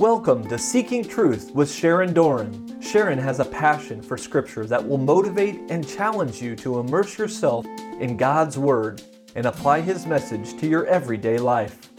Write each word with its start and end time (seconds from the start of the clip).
Welcome 0.00 0.48
to 0.48 0.56
Seeking 0.56 1.04
Truth 1.04 1.50
with 1.54 1.70
Sharon 1.70 2.14
Doran. 2.14 2.80
Sharon 2.80 3.18
has 3.18 3.38
a 3.38 3.44
passion 3.44 4.00
for 4.00 4.16
Scripture 4.16 4.64
that 4.64 4.88
will 4.88 4.96
motivate 4.96 5.60
and 5.68 5.86
challenge 5.86 6.40
you 6.40 6.56
to 6.56 6.78
immerse 6.78 7.18
yourself 7.18 7.66
in 7.66 8.16
God's 8.16 8.56
Word 8.56 9.02
and 9.34 9.44
apply 9.44 9.82
His 9.82 10.06
message 10.06 10.58
to 10.58 10.66
your 10.66 10.86
everyday 10.86 11.36
life. 11.36 11.90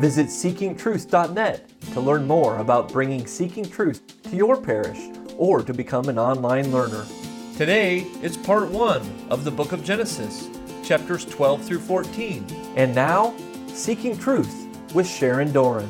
Visit 0.00 0.26
seekingtruth.net 0.26 1.70
to 1.92 2.00
learn 2.00 2.26
more 2.26 2.58
about 2.58 2.92
bringing 2.92 3.28
Seeking 3.28 3.64
Truth 3.64 4.24
to 4.24 4.34
your 4.34 4.60
parish 4.60 4.98
or 5.36 5.62
to 5.62 5.72
become 5.72 6.08
an 6.08 6.18
online 6.18 6.72
learner. 6.72 7.06
Today, 7.56 8.08
is 8.22 8.36
part 8.36 8.68
one 8.70 9.08
of 9.30 9.44
the 9.44 9.52
book 9.52 9.70
of 9.70 9.84
Genesis, 9.84 10.48
chapters 10.82 11.24
12 11.24 11.64
through 11.64 11.78
14. 11.78 12.44
And 12.74 12.92
now, 12.92 13.36
Seeking 13.68 14.18
Truth 14.18 14.66
with 14.92 15.06
Sharon 15.06 15.52
Doran. 15.52 15.88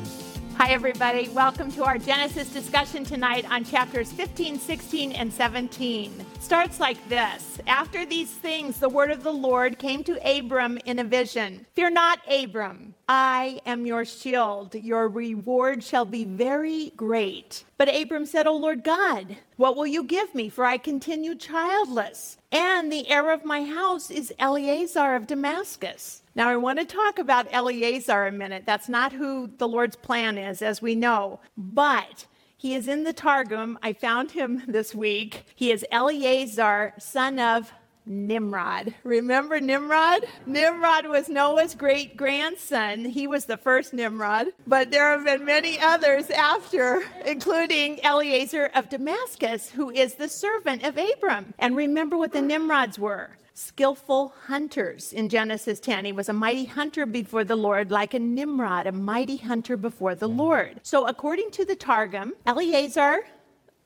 Hi, 0.57 0.71
everybody. 0.71 1.29
Welcome 1.29 1.71
to 1.73 1.83
our 1.83 1.99
Genesis 1.99 2.51
discussion 2.51 3.03
tonight 3.03 3.45
on 3.51 3.63
chapters 3.63 4.11
15, 4.11 4.57
16, 4.57 5.11
and 5.11 5.31
17. 5.31 6.25
Starts 6.39 6.79
like 6.79 6.97
this 7.09 7.59
After 7.67 8.07
these 8.07 8.31
things, 8.31 8.79
the 8.79 8.89
word 8.89 9.11
of 9.11 9.21
the 9.21 9.31
Lord 9.31 9.77
came 9.77 10.03
to 10.05 10.17
Abram 10.27 10.79
in 10.85 10.97
a 10.97 11.03
vision 11.03 11.67
Fear 11.75 11.91
not, 11.91 12.21
Abram. 12.27 12.95
I 13.07 13.61
am 13.67 13.85
your 13.85 14.03
shield. 14.03 14.73
Your 14.73 15.07
reward 15.09 15.83
shall 15.83 16.05
be 16.05 16.25
very 16.25 16.91
great. 16.97 17.63
But 17.77 17.95
Abram 17.95 18.25
said, 18.25 18.47
O 18.47 18.57
Lord 18.57 18.83
God, 18.83 19.37
what 19.57 19.75
will 19.75 19.85
you 19.85 20.03
give 20.03 20.33
me? 20.33 20.49
For 20.49 20.65
I 20.65 20.79
continue 20.79 21.35
childless. 21.35 22.36
And 22.51 22.91
the 22.91 23.09
heir 23.09 23.31
of 23.31 23.43
my 23.43 23.63
house 23.63 24.09
is 24.09 24.33
Eliezer 24.39 25.15
of 25.15 25.27
Damascus. 25.27 26.23
Now, 26.33 26.49
I 26.49 26.55
want 26.55 26.79
to 26.79 26.85
talk 26.85 27.19
about 27.19 27.51
Eliezer 27.53 28.25
a 28.27 28.31
minute. 28.31 28.63
That's 28.65 28.87
not 28.87 29.11
who 29.11 29.49
the 29.57 29.67
Lord's 29.67 29.97
plan 29.97 30.37
is, 30.37 30.61
as 30.61 30.81
we 30.81 30.95
know. 30.95 31.41
But 31.57 32.25
he 32.55 32.73
is 32.73 32.87
in 32.87 33.03
the 33.03 33.13
Targum. 33.13 33.77
I 33.83 33.93
found 33.93 34.31
him 34.31 34.63
this 34.67 34.95
week. 34.95 35.45
He 35.55 35.71
is 35.71 35.85
Eliezer, 35.91 36.93
son 36.99 37.37
of 37.39 37.73
Nimrod. 38.07 38.93
Remember 39.03 39.59
Nimrod? 39.59 40.25
Nimrod 40.45 41.07
was 41.07 41.29
Noah's 41.29 41.75
great 41.75 42.17
grandson. 42.17 43.05
He 43.05 43.27
was 43.27 43.45
the 43.45 43.57
first 43.57 43.93
Nimrod, 43.93 44.47
but 44.65 44.91
there 44.91 45.11
have 45.11 45.25
been 45.25 45.45
many 45.45 45.79
others 45.79 46.29
after, 46.29 47.03
including 47.25 47.99
Eliezer 48.03 48.71
of 48.73 48.89
Damascus, 48.89 49.69
who 49.69 49.89
is 49.89 50.15
the 50.15 50.29
servant 50.29 50.83
of 50.83 50.97
Abram. 50.97 51.53
And 51.59 51.75
remember 51.75 52.17
what 52.17 52.31
the 52.31 52.41
Nimrods 52.41 52.97
were 52.97 53.31
skillful 53.57 54.35
hunters 54.45 55.11
in 55.11 55.29
Genesis 55.29 55.79
10. 55.79 56.05
He 56.05 56.11
was 56.11 56.29
a 56.29 56.33
mighty 56.33 56.65
hunter 56.65 57.07
before 57.07 57.43
the 57.43 57.55
Lord, 57.55 57.89
like 57.89 58.13
a 58.13 58.19
Nimrod, 58.19 58.85
a 58.85 58.91
mighty 58.91 59.37
hunter 59.37 59.75
before 59.75 60.13
the 60.13 60.27
Lord. 60.27 60.79
So, 60.83 61.07
according 61.07 61.49
to 61.51 61.65
the 61.65 61.75
Targum, 61.75 62.33
Eliezer 62.45 63.25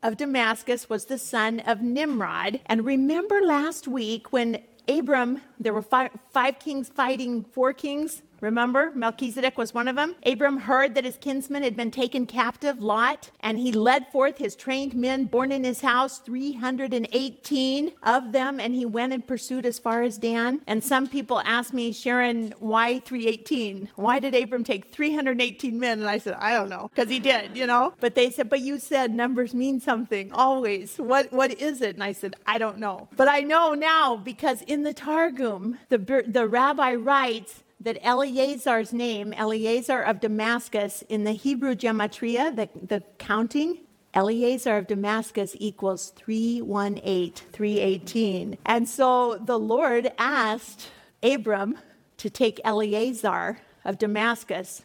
of 0.03 0.17
Damascus 0.17 0.89
was 0.89 1.05
the 1.05 1.17
son 1.17 1.59
of 1.61 1.81
Nimrod. 1.81 2.59
And 2.65 2.85
remember 2.85 3.41
last 3.41 3.87
week 3.87 4.31
when 4.33 4.63
Abram, 4.87 5.41
there 5.59 5.73
were 5.73 5.81
five, 5.81 6.11
five 6.31 6.59
kings 6.59 6.89
fighting 6.89 7.43
four 7.43 7.73
kings? 7.73 8.23
Remember, 8.41 8.91
Melchizedek 8.95 9.57
was 9.57 9.73
one 9.73 9.87
of 9.87 9.95
them. 9.95 10.15
Abram 10.25 10.57
heard 10.57 10.95
that 10.95 11.05
his 11.05 11.17
kinsman 11.17 11.61
had 11.61 11.75
been 11.75 11.91
taken 11.91 12.25
captive, 12.25 12.81
Lot, 12.81 13.29
and 13.39 13.59
he 13.59 13.71
led 13.71 14.07
forth 14.11 14.39
his 14.39 14.55
trained 14.55 14.95
men 14.95 15.25
born 15.25 15.51
in 15.51 15.63
his 15.63 15.81
house, 15.81 16.17
318 16.17 17.91
of 18.01 18.31
them, 18.31 18.59
and 18.59 18.73
he 18.73 18.85
went 18.85 19.13
and 19.13 19.25
pursued 19.25 19.65
as 19.65 19.77
far 19.77 20.01
as 20.01 20.17
Dan. 20.17 20.61
And 20.65 20.83
some 20.83 21.07
people 21.07 21.39
ask 21.45 21.71
me, 21.71 21.91
Sharon, 21.91 22.53
why 22.59 22.99
318? 22.99 23.89
Why 23.95 24.19
did 24.19 24.33
Abram 24.33 24.63
take 24.63 24.91
318 24.91 25.79
men? 25.79 25.99
And 25.99 26.09
I 26.09 26.17
said, 26.17 26.33
I 26.33 26.53
don't 26.53 26.69
know, 26.69 26.89
because 26.93 27.09
he 27.09 27.19
did, 27.19 27.55
you 27.55 27.67
know. 27.67 27.93
But 27.99 28.15
they 28.15 28.31
said, 28.31 28.49
but 28.49 28.61
you 28.61 28.79
said 28.79 29.13
numbers 29.13 29.53
mean 29.53 29.79
something 29.79 30.31
always. 30.33 30.97
What 30.97 31.31
what 31.31 31.51
is 31.61 31.81
it? 31.81 31.95
And 31.95 32.03
I 32.03 32.13
said, 32.13 32.35
I 32.47 32.57
don't 32.57 32.79
know. 32.79 33.07
But 33.15 33.27
I 33.27 33.41
know 33.41 33.73
now 33.75 34.15
because 34.15 34.63
in 34.63 34.81
the 34.81 34.93
Targum, 34.93 35.77
the 35.89 36.23
the 36.27 36.47
rabbi 36.47 36.95
writes 36.95 37.63
that 37.83 37.97
Eliezer's 38.03 38.93
name, 38.93 39.33
Eliezer 39.33 40.01
of 40.01 40.19
Damascus, 40.19 41.03
in 41.09 41.23
the 41.23 41.31
Hebrew 41.31 41.75
gematria, 41.75 42.55
the, 42.55 42.69
the 42.85 43.03
counting, 43.17 43.79
Eliezer 44.15 44.77
of 44.77 44.87
Damascus 44.87 45.55
equals 45.57 46.09
318, 46.15 47.33
318. 47.51 48.57
And 48.65 48.87
so 48.87 49.37
the 49.43 49.57
Lord 49.57 50.11
asked 50.17 50.89
Abram 51.23 51.77
to 52.17 52.29
take 52.29 52.59
Eliezer 52.65 53.59
of 53.83 53.97
Damascus 53.97 54.83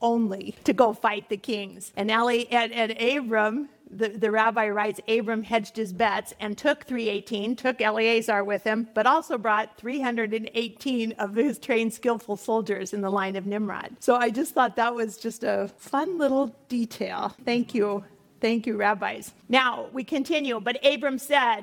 only 0.00 0.54
to 0.64 0.72
go 0.72 0.92
fight 0.92 1.28
the 1.28 1.36
kings. 1.36 1.92
And, 1.96 2.10
and, 2.10 2.72
and 2.72 2.92
Abram 2.92 3.68
the, 3.96 4.08
the 4.08 4.30
rabbi 4.30 4.68
writes 4.68 5.00
Abram 5.08 5.42
hedged 5.42 5.76
his 5.76 5.92
bets 5.92 6.34
and 6.40 6.58
took 6.58 6.84
318, 6.84 7.56
took 7.56 7.80
Eliezer 7.80 8.44
with 8.44 8.64
him, 8.64 8.88
but 8.94 9.06
also 9.06 9.38
brought 9.38 9.76
318 9.78 11.12
of 11.12 11.34
his 11.34 11.58
trained, 11.58 11.92
skillful 11.92 12.36
soldiers 12.36 12.92
in 12.92 13.00
the 13.00 13.10
line 13.10 13.36
of 13.36 13.46
Nimrod. 13.46 13.96
So 14.00 14.16
I 14.16 14.30
just 14.30 14.54
thought 14.54 14.76
that 14.76 14.94
was 14.94 15.16
just 15.16 15.44
a 15.44 15.70
fun 15.78 16.18
little 16.18 16.54
detail. 16.68 17.34
Thank 17.44 17.74
you. 17.74 18.04
Thank 18.40 18.66
you, 18.66 18.76
rabbis. 18.76 19.32
Now 19.48 19.86
we 19.92 20.04
continue. 20.04 20.60
But 20.60 20.84
Abram 20.84 21.18
said, 21.18 21.62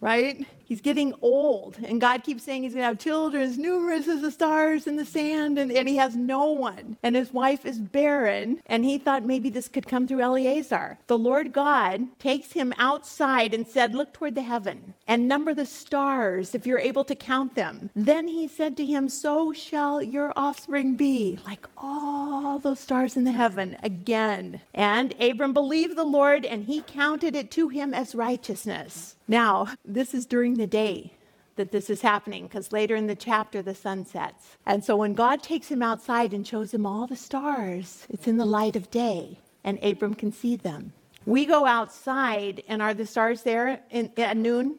right? 0.00 0.46
He's 0.64 0.80
getting 0.80 1.14
old, 1.22 1.78
and 1.84 2.00
God 2.00 2.24
keeps 2.24 2.42
saying 2.42 2.64
he's 2.64 2.72
going 2.72 2.82
to 2.82 2.88
have 2.88 2.98
children 2.98 3.42
as 3.42 3.56
numerous 3.56 4.08
as 4.08 4.20
the 4.20 4.32
stars 4.32 4.88
in 4.88 4.96
the 4.96 5.04
sand, 5.04 5.58
and, 5.58 5.70
and 5.70 5.88
he 5.88 5.96
has 5.96 6.16
no 6.16 6.46
one. 6.46 6.96
And 7.04 7.14
his 7.14 7.32
wife 7.32 7.64
is 7.64 7.78
barren, 7.78 8.60
and 8.66 8.84
he 8.84 8.98
thought 8.98 9.24
maybe 9.24 9.48
this 9.48 9.68
could 9.68 9.86
come 9.86 10.08
through 10.08 10.22
Eliezer. 10.22 10.98
The 11.06 11.18
Lord 11.18 11.52
God 11.52 12.18
takes 12.18 12.52
him 12.52 12.74
outside 12.78 13.54
and 13.54 13.66
said, 13.66 13.94
Look 13.94 14.12
toward 14.12 14.34
the 14.34 14.42
heaven 14.42 14.94
and 15.06 15.28
number 15.28 15.54
the 15.54 15.66
stars 15.66 16.54
if 16.54 16.66
you're 16.66 16.80
able 16.80 17.04
to 17.04 17.14
count 17.14 17.54
them. 17.54 17.90
Then 17.94 18.26
he 18.26 18.48
said 18.48 18.76
to 18.78 18.84
him, 18.84 19.08
So 19.08 19.52
shall 19.52 20.02
your 20.02 20.32
offspring 20.36 20.96
be, 20.96 21.38
like 21.46 21.66
all 21.76 22.58
those 22.58 22.80
stars 22.80 23.16
in 23.16 23.22
the 23.22 23.32
heaven 23.32 23.76
again. 23.84 24.60
And 24.74 25.14
Abram 25.20 25.52
believed 25.52 25.96
the 25.96 26.04
Lord, 26.04 26.44
and 26.44 26.64
he 26.64 26.82
counted 26.82 27.36
it 27.36 27.52
to 27.52 27.68
him 27.68 27.94
as 27.94 28.16
righteousness. 28.16 29.15
Now, 29.28 29.68
this 29.84 30.14
is 30.14 30.26
during 30.26 30.54
the 30.54 30.66
day 30.66 31.12
that 31.56 31.72
this 31.72 31.90
is 31.90 32.02
happening 32.02 32.44
because 32.44 32.72
later 32.72 32.94
in 32.94 33.06
the 33.06 33.16
chapter 33.16 33.62
the 33.62 33.74
sun 33.74 34.04
sets. 34.04 34.56
And 34.66 34.84
so 34.84 34.96
when 34.96 35.14
God 35.14 35.42
takes 35.42 35.68
him 35.68 35.82
outside 35.82 36.32
and 36.32 36.46
shows 36.46 36.72
him 36.72 36.86
all 36.86 37.06
the 37.06 37.16
stars, 37.16 38.06
it's 38.10 38.28
in 38.28 38.36
the 38.36 38.44
light 38.44 38.76
of 38.76 38.90
day, 38.90 39.38
and 39.64 39.82
Abram 39.82 40.14
can 40.14 40.32
see 40.32 40.54
them. 40.56 40.92
We 41.24 41.44
go 41.44 41.66
outside, 41.66 42.62
and 42.68 42.80
are 42.80 42.94
the 42.94 43.06
stars 43.06 43.42
there 43.42 43.80
in, 43.90 44.12
at 44.16 44.36
noon? 44.36 44.76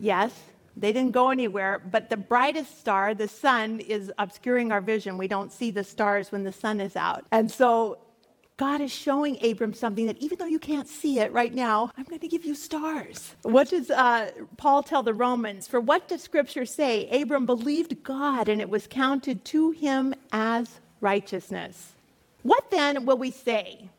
Yes. 0.00 0.32
They 0.76 0.92
didn't 0.92 1.10
go 1.10 1.30
anywhere, 1.30 1.80
but 1.90 2.08
the 2.08 2.16
brightest 2.16 2.78
star, 2.78 3.12
the 3.12 3.26
sun, 3.26 3.80
is 3.80 4.12
obscuring 4.16 4.70
our 4.70 4.80
vision. 4.80 5.18
We 5.18 5.26
don't 5.26 5.52
see 5.52 5.72
the 5.72 5.82
stars 5.82 6.30
when 6.30 6.44
the 6.44 6.52
sun 6.52 6.80
is 6.80 6.94
out. 6.94 7.24
And 7.32 7.50
so 7.50 7.98
God 8.58 8.80
is 8.80 8.92
showing 8.92 9.38
Abram 9.44 9.72
something 9.72 10.06
that 10.06 10.18
even 10.18 10.36
though 10.36 10.44
you 10.44 10.58
can't 10.58 10.88
see 10.88 11.20
it 11.20 11.32
right 11.32 11.54
now, 11.54 11.92
I'm 11.96 12.04
going 12.04 12.18
to 12.18 12.28
give 12.28 12.44
you 12.44 12.56
stars. 12.56 13.36
What 13.42 13.70
does 13.70 13.88
uh, 13.88 14.32
Paul 14.56 14.82
tell 14.82 15.04
the 15.04 15.14
Romans? 15.14 15.68
For 15.68 15.80
what 15.80 16.08
does 16.08 16.22
Scripture 16.22 16.66
say? 16.66 17.08
Abram 17.22 17.46
believed 17.46 18.02
God 18.02 18.48
and 18.48 18.60
it 18.60 18.68
was 18.68 18.88
counted 18.88 19.44
to 19.46 19.70
him 19.70 20.12
as 20.32 20.80
righteousness. 21.00 21.92
What 22.42 22.68
then 22.72 23.06
will 23.06 23.16
we 23.16 23.30
say 23.30 23.90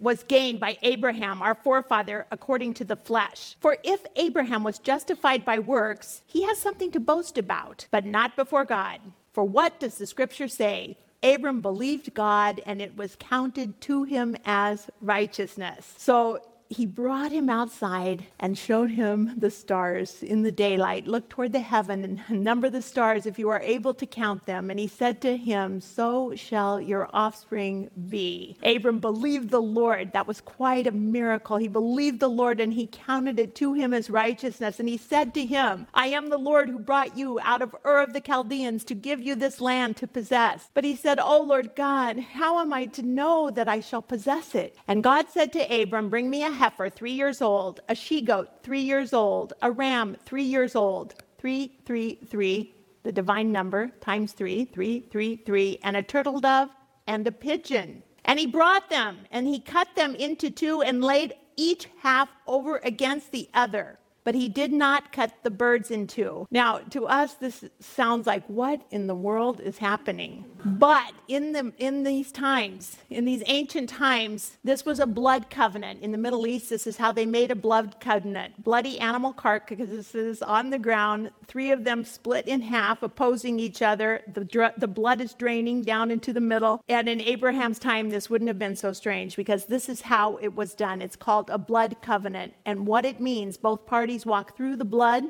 was 0.00 0.22
gained 0.22 0.58
by 0.58 0.78
Abraham, 0.82 1.42
our 1.42 1.54
forefather, 1.54 2.26
according 2.30 2.72
to 2.74 2.84
the 2.84 2.96
flesh? 2.96 3.56
For 3.60 3.76
if 3.84 4.00
Abraham 4.16 4.64
was 4.64 4.78
justified 4.78 5.44
by 5.44 5.58
works, 5.58 6.22
he 6.26 6.44
has 6.44 6.58
something 6.58 6.90
to 6.92 7.00
boast 7.00 7.36
about, 7.36 7.86
but 7.90 8.06
not 8.06 8.36
before 8.36 8.64
God. 8.64 9.00
For 9.34 9.44
what 9.44 9.78
does 9.78 9.98
the 9.98 10.06
Scripture 10.06 10.48
say? 10.48 10.96
Abram 11.22 11.60
believed 11.60 12.14
God 12.14 12.60
and 12.64 12.80
it 12.80 12.96
was 12.96 13.16
counted 13.18 13.80
to 13.82 14.04
him 14.04 14.36
as 14.44 14.88
righteousness. 15.00 15.94
So 15.96 16.40
he 16.70 16.84
brought 16.84 17.32
him 17.32 17.48
outside 17.48 18.26
and 18.38 18.58
showed 18.58 18.90
him 18.90 19.32
the 19.38 19.50
stars 19.50 20.22
in 20.22 20.42
the 20.42 20.52
daylight. 20.52 21.06
Look 21.06 21.28
toward 21.30 21.52
the 21.52 21.60
heaven 21.60 22.04
and 22.28 22.44
number 22.44 22.68
the 22.68 22.82
stars 22.82 23.24
if 23.24 23.38
you 23.38 23.48
are 23.48 23.60
able 23.60 23.94
to 23.94 24.06
count 24.06 24.44
them. 24.44 24.70
And 24.70 24.78
he 24.78 24.86
said 24.86 25.20
to 25.22 25.36
him, 25.36 25.80
So 25.80 26.34
shall 26.36 26.80
your 26.80 27.08
offspring 27.12 27.90
be. 28.08 28.56
Abram 28.62 28.98
believed 28.98 29.50
the 29.50 29.62
Lord. 29.62 30.12
That 30.12 30.26
was 30.26 30.42
quite 30.42 30.86
a 30.86 30.92
miracle. 30.92 31.56
He 31.56 31.68
believed 31.68 32.20
the 32.20 32.28
Lord 32.28 32.60
and 32.60 32.74
he 32.74 32.86
counted 32.86 33.38
it 33.38 33.54
to 33.56 33.72
him 33.72 33.94
as 33.94 34.10
righteousness. 34.10 34.78
And 34.78 34.88
he 34.88 34.98
said 34.98 35.32
to 35.34 35.46
him, 35.46 35.86
I 35.94 36.08
am 36.08 36.28
the 36.28 36.38
Lord 36.38 36.68
who 36.68 36.78
brought 36.78 37.16
you 37.16 37.40
out 37.42 37.62
of 37.62 37.74
Ur 37.84 38.02
of 38.02 38.12
the 38.12 38.20
Chaldeans 38.20 38.84
to 38.84 38.94
give 38.94 39.22
you 39.22 39.34
this 39.34 39.60
land 39.60 39.96
to 39.98 40.06
possess. 40.06 40.68
But 40.74 40.84
he 40.84 40.96
said, 40.96 41.18
Oh 41.18 41.42
Lord 41.42 41.74
God, 41.76 42.18
how 42.18 42.58
am 42.60 42.74
I 42.74 42.86
to 42.86 43.02
know 43.02 43.50
that 43.50 43.68
I 43.68 43.80
shall 43.80 44.02
possess 44.02 44.54
it? 44.54 44.76
And 44.86 45.02
God 45.02 45.26
said 45.30 45.52
to 45.54 45.82
Abram, 45.82 46.10
Bring 46.10 46.28
me 46.28 46.44
a 46.44 46.57
heifer 46.58 46.90
three 46.90 47.12
years 47.12 47.40
old, 47.40 47.80
a 47.88 47.94
she 47.94 48.20
goat 48.20 48.48
three 48.62 48.80
years 48.80 49.12
old, 49.12 49.52
a 49.62 49.70
ram 49.70 50.16
three 50.24 50.42
years 50.42 50.74
old, 50.74 51.14
three, 51.38 51.78
three, 51.86 52.18
three, 52.28 52.74
the 53.04 53.12
divine 53.12 53.52
number 53.52 53.88
times 54.00 54.32
three, 54.32 54.64
three, 54.64 55.00
three, 55.10 55.36
three, 55.36 55.78
and 55.84 55.96
a 55.96 56.02
turtle 56.02 56.40
dove 56.40 56.68
and 57.06 57.26
a 57.26 57.32
pigeon. 57.32 58.02
And 58.24 58.38
he 58.38 58.46
brought 58.46 58.90
them 58.90 59.18
and 59.30 59.46
he 59.46 59.60
cut 59.60 59.88
them 59.94 60.14
into 60.16 60.50
two 60.50 60.82
and 60.82 61.02
laid 61.02 61.34
each 61.56 61.88
half 62.02 62.28
over 62.46 62.78
against 62.78 63.30
the 63.30 63.48
other 63.54 63.98
but 64.28 64.34
he 64.34 64.50
did 64.50 64.74
not 64.74 65.10
cut 65.10 65.32
the 65.42 65.50
birds 65.50 65.90
in 65.90 66.06
two. 66.06 66.46
Now, 66.50 66.80
to 66.90 67.06
us, 67.06 67.32
this 67.32 67.64
sounds 67.80 68.26
like 68.26 68.44
what 68.46 68.82
in 68.90 69.06
the 69.06 69.14
world 69.14 69.58
is 69.58 69.78
happening? 69.78 70.44
But 70.66 71.14
in, 71.28 71.52
the, 71.52 71.72
in 71.78 72.02
these 72.02 72.30
times, 72.30 72.98
in 73.08 73.24
these 73.24 73.42
ancient 73.46 73.88
times, 73.88 74.58
this 74.62 74.84
was 74.84 75.00
a 75.00 75.06
blood 75.06 75.48
covenant. 75.48 76.02
In 76.02 76.12
the 76.12 76.18
Middle 76.18 76.46
East, 76.46 76.68
this 76.68 76.86
is 76.86 76.98
how 76.98 77.10
they 77.10 77.24
made 77.24 77.50
a 77.50 77.54
blood 77.54 78.00
covenant. 78.00 78.62
Bloody 78.62 79.00
animal 79.00 79.32
carcasses 79.32 80.42
on 80.42 80.68
the 80.68 80.78
ground, 80.78 81.30
three 81.46 81.70
of 81.70 81.84
them 81.84 82.04
split 82.04 82.46
in 82.46 82.60
half, 82.60 83.02
opposing 83.02 83.58
each 83.58 83.80
other. 83.80 84.20
The, 84.34 84.72
the 84.76 84.88
blood 84.88 85.22
is 85.22 85.32
draining 85.32 85.84
down 85.84 86.10
into 86.10 86.34
the 86.34 86.40
middle. 86.42 86.82
And 86.86 87.08
in 87.08 87.22
Abraham's 87.22 87.78
time, 87.78 88.10
this 88.10 88.28
wouldn't 88.28 88.48
have 88.48 88.58
been 88.58 88.76
so 88.76 88.92
strange 88.92 89.36
because 89.36 89.64
this 89.64 89.88
is 89.88 90.02
how 90.02 90.36
it 90.36 90.54
was 90.54 90.74
done. 90.74 91.00
It's 91.00 91.16
called 91.16 91.48
a 91.48 91.56
blood 91.56 91.96
covenant. 92.02 92.52
And 92.66 92.86
what 92.86 93.06
it 93.06 93.20
means, 93.20 93.56
both 93.56 93.86
parties 93.86 94.17
parties 94.18 94.26
walk 94.26 94.56
through 94.56 94.76
the 94.76 94.84
blood, 94.84 95.24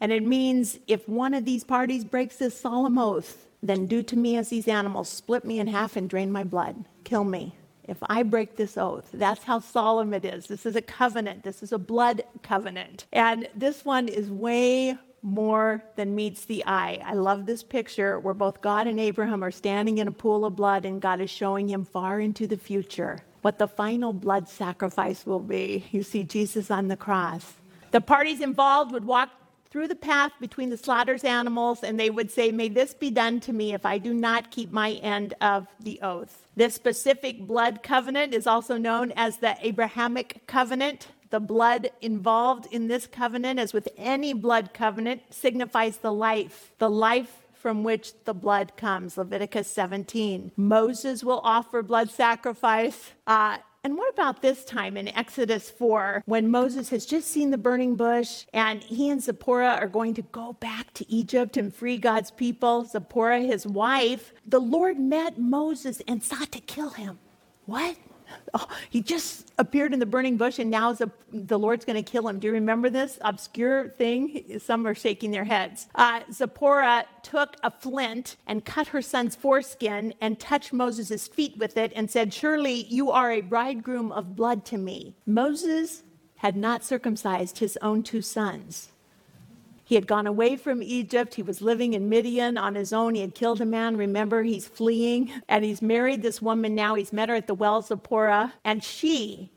and 0.00 0.10
it 0.10 0.24
means 0.24 0.78
if 0.88 1.08
one 1.08 1.32
of 1.34 1.44
these 1.44 1.62
parties 1.62 2.04
breaks 2.04 2.36
this 2.36 2.58
solemn 2.58 2.98
oath, 2.98 3.46
then 3.62 3.86
do 3.86 4.02
to 4.02 4.16
me 4.16 4.36
as 4.36 4.48
these 4.48 4.66
animals, 4.66 5.08
split 5.08 5.44
me 5.44 5.60
in 5.60 5.68
half 5.68 5.96
and 5.96 6.10
drain 6.10 6.32
my 6.32 6.42
blood, 6.42 6.84
kill 7.04 7.22
me. 7.22 7.54
If 7.84 7.98
I 8.08 8.24
break 8.24 8.56
this 8.56 8.76
oath, 8.76 9.08
that's 9.12 9.44
how 9.44 9.60
solemn 9.60 10.12
it 10.14 10.24
is. 10.24 10.46
This 10.46 10.66
is 10.66 10.76
a 10.76 10.82
covenant. 10.82 11.42
This 11.42 11.62
is 11.62 11.72
a 11.72 11.78
blood 11.78 12.22
covenant. 12.42 13.06
And 13.12 13.48
this 13.54 13.84
one 13.84 14.08
is 14.08 14.30
way 14.30 14.96
more 15.20 15.84
than 15.96 16.14
meets 16.14 16.44
the 16.44 16.64
eye. 16.66 17.00
I 17.04 17.14
love 17.14 17.46
this 17.46 17.62
picture 17.62 18.18
where 18.18 18.34
both 18.34 18.60
God 18.60 18.86
and 18.88 18.98
Abraham 18.98 19.44
are 19.44 19.52
standing 19.52 19.98
in 19.98 20.08
a 20.08 20.12
pool 20.12 20.44
of 20.44 20.56
blood, 20.56 20.84
and 20.84 21.00
God 21.00 21.20
is 21.20 21.30
showing 21.30 21.68
him 21.68 21.84
far 21.84 22.18
into 22.18 22.46
the 22.48 22.56
future 22.56 23.22
what 23.42 23.58
the 23.58 23.68
final 23.68 24.12
blood 24.12 24.48
sacrifice 24.48 25.26
will 25.26 25.40
be. 25.40 25.84
You 25.90 26.02
see 26.02 26.24
Jesus 26.24 26.70
on 26.70 26.88
the 26.88 26.96
cross. 26.96 27.54
The 27.92 28.00
parties 28.00 28.40
involved 28.40 28.90
would 28.92 29.04
walk 29.04 29.30
through 29.68 29.88
the 29.88 29.94
path 29.94 30.32
between 30.40 30.70
the 30.70 30.76
slaughter's 30.76 31.24
animals 31.24 31.82
and 31.82 32.00
they 32.00 32.10
would 32.10 32.30
say, 32.30 32.50
May 32.50 32.68
this 32.68 32.94
be 32.94 33.10
done 33.10 33.38
to 33.40 33.52
me 33.52 33.74
if 33.74 33.86
I 33.86 33.98
do 33.98 34.12
not 34.14 34.50
keep 34.50 34.72
my 34.72 34.92
end 34.92 35.34
of 35.40 35.66
the 35.78 36.00
oath. 36.02 36.46
This 36.56 36.74
specific 36.74 37.46
blood 37.46 37.82
covenant 37.82 38.34
is 38.34 38.46
also 38.46 38.76
known 38.76 39.12
as 39.12 39.38
the 39.38 39.56
Abrahamic 39.60 40.46
covenant. 40.46 41.08
The 41.28 41.40
blood 41.40 41.90
involved 42.02 42.66
in 42.70 42.88
this 42.88 43.06
covenant, 43.06 43.58
as 43.58 43.72
with 43.72 43.88
any 43.96 44.34
blood 44.34 44.74
covenant, 44.74 45.22
signifies 45.30 45.98
the 45.98 46.12
life, 46.12 46.72
the 46.78 46.90
life 46.90 47.46
from 47.54 47.84
which 47.84 48.12
the 48.24 48.34
blood 48.34 48.76
comes. 48.76 49.16
Leviticus 49.16 49.68
17. 49.68 50.52
Moses 50.56 51.22
will 51.22 51.40
offer 51.44 51.82
blood 51.82 52.10
sacrifice. 52.10 53.12
Uh, 53.26 53.58
and 53.84 53.98
what 53.98 54.12
about 54.12 54.42
this 54.42 54.64
time 54.64 54.96
in 54.96 55.08
Exodus 55.08 55.68
4 55.68 56.22
when 56.26 56.48
Moses 56.48 56.90
has 56.90 57.04
just 57.04 57.28
seen 57.28 57.50
the 57.50 57.58
burning 57.58 57.96
bush 57.96 58.44
and 58.52 58.80
he 58.80 59.10
and 59.10 59.20
Zipporah 59.20 59.76
are 59.80 59.88
going 59.88 60.14
to 60.14 60.22
go 60.22 60.52
back 60.60 60.94
to 60.94 61.10
Egypt 61.10 61.56
and 61.56 61.74
free 61.74 61.98
God's 61.98 62.30
people? 62.30 62.84
Zipporah, 62.84 63.40
his 63.40 63.66
wife, 63.66 64.32
the 64.46 64.60
Lord 64.60 65.00
met 65.00 65.36
Moses 65.36 66.00
and 66.06 66.22
sought 66.22 66.52
to 66.52 66.60
kill 66.60 66.90
him. 66.90 67.18
What? 67.66 67.96
Oh, 68.54 68.68
he 68.90 69.00
just 69.00 69.50
appeared 69.58 69.94
in 69.94 69.98
the 69.98 70.06
burning 70.06 70.36
bush 70.36 70.58
and 70.58 70.70
now 70.70 70.92
the, 70.92 71.10
the 71.32 71.58
Lord's 71.58 71.84
going 71.84 72.02
to 72.02 72.10
kill 72.10 72.28
him. 72.28 72.38
Do 72.38 72.48
you 72.48 72.52
remember 72.52 72.90
this 72.90 73.18
obscure 73.22 73.88
thing? 73.88 74.60
Some 74.60 74.86
are 74.86 74.94
shaking 74.94 75.30
their 75.30 75.44
heads. 75.44 75.88
Uh, 75.94 76.20
Zipporah 76.30 77.06
took 77.22 77.56
a 77.62 77.70
flint 77.70 78.36
and 78.46 78.64
cut 78.64 78.88
her 78.88 79.00
son's 79.02 79.34
foreskin 79.34 80.14
and 80.20 80.38
touched 80.38 80.72
Moses' 80.72 81.28
feet 81.28 81.56
with 81.56 81.76
it 81.76 81.92
and 81.96 82.10
said, 82.10 82.34
Surely 82.34 82.84
you 82.84 83.10
are 83.10 83.30
a 83.30 83.40
bridegroom 83.40 84.12
of 84.12 84.36
blood 84.36 84.64
to 84.66 84.76
me. 84.78 85.14
Moses 85.26 86.02
had 86.36 86.56
not 86.56 86.84
circumcised 86.84 87.58
his 87.58 87.78
own 87.80 88.02
two 88.02 88.20
sons. 88.20 88.91
He 89.84 89.94
had 89.96 90.06
gone 90.06 90.26
away 90.26 90.56
from 90.56 90.82
Egypt. 90.82 91.34
He 91.34 91.42
was 91.42 91.60
living 91.60 91.94
in 91.94 92.08
Midian 92.08 92.56
on 92.56 92.74
his 92.74 92.92
own. 92.92 93.14
He 93.14 93.20
had 93.20 93.34
killed 93.34 93.60
a 93.60 93.66
man. 93.66 93.96
Remember, 93.96 94.42
he's 94.42 94.66
fleeing. 94.66 95.32
And 95.48 95.64
he's 95.64 95.82
married 95.82 96.22
this 96.22 96.40
woman 96.40 96.74
now. 96.74 96.94
He's 96.94 97.12
met 97.12 97.28
her 97.28 97.34
at 97.34 97.46
the 97.46 97.54
wells 97.54 97.90
of 97.90 98.02
Porah. 98.02 98.52
And 98.64 98.82
she, 98.82 99.50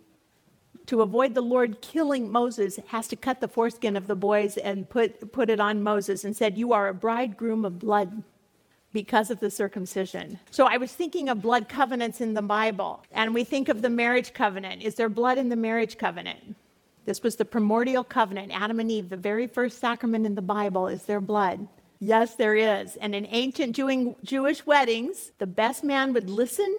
to 0.87 1.01
avoid 1.01 1.35
the 1.35 1.41
Lord 1.41 1.81
killing 1.81 2.31
Moses, 2.31 2.79
has 2.87 3.07
to 3.09 3.15
cut 3.15 3.39
the 3.39 3.47
foreskin 3.47 3.95
of 3.95 4.07
the 4.07 4.15
boys 4.15 4.57
and 4.57 4.89
put, 4.89 5.31
put 5.31 5.49
it 5.49 5.59
on 5.59 5.83
Moses 5.83 6.23
and 6.23 6.35
said, 6.35 6.57
You 6.57 6.73
are 6.73 6.87
a 6.87 6.93
bridegroom 6.93 7.63
of 7.63 7.79
blood 7.79 8.23
because 8.95 9.29
of 9.29 9.41
the 9.41 9.51
circumcision. 9.51 10.39
So 10.51 10.65
I 10.65 10.77
was 10.77 10.91
thinking 10.91 11.27
of 11.27 11.41
blood 11.41 11.67
covenants 11.67 12.21
in 12.21 12.33
the 12.33 12.41
Bible, 12.41 13.03
and 13.11 13.33
we 13.33 13.43
think 13.43 13.67
of 13.67 13.81
the 13.81 13.89
marriage 13.89 14.33
covenant. 14.33 14.81
Is 14.83 14.95
there 14.95 15.09
blood 15.09 15.37
in 15.37 15.49
the 15.49 15.57
marriage 15.57 15.97
covenant? 15.97 16.55
This 17.05 17.21
was 17.21 17.35
the 17.35 17.45
primordial 17.45 18.03
covenant. 18.03 18.51
Adam 18.53 18.79
and 18.79 18.91
Eve, 18.91 19.09
the 19.09 19.17
very 19.17 19.47
first 19.47 19.79
sacrament 19.79 20.25
in 20.25 20.35
the 20.35 20.41
Bible, 20.41 20.87
is 20.87 21.03
their 21.03 21.21
blood. 21.21 21.67
Yes, 21.99 22.35
there 22.35 22.55
is. 22.55 22.95
And 22.97 23.15
in 23.15 23.25
ancient 23.29 23.75
Jewish 23.75 24.65
weddings, 24.65 25.31
the 25.37 25.47
best 25.47 25.83
man 25.83 26.13
would 26.13 26.29
listen 26.29 26.77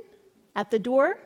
at 0.55 0.70
the 0.70 0.78
door 0.78 1.19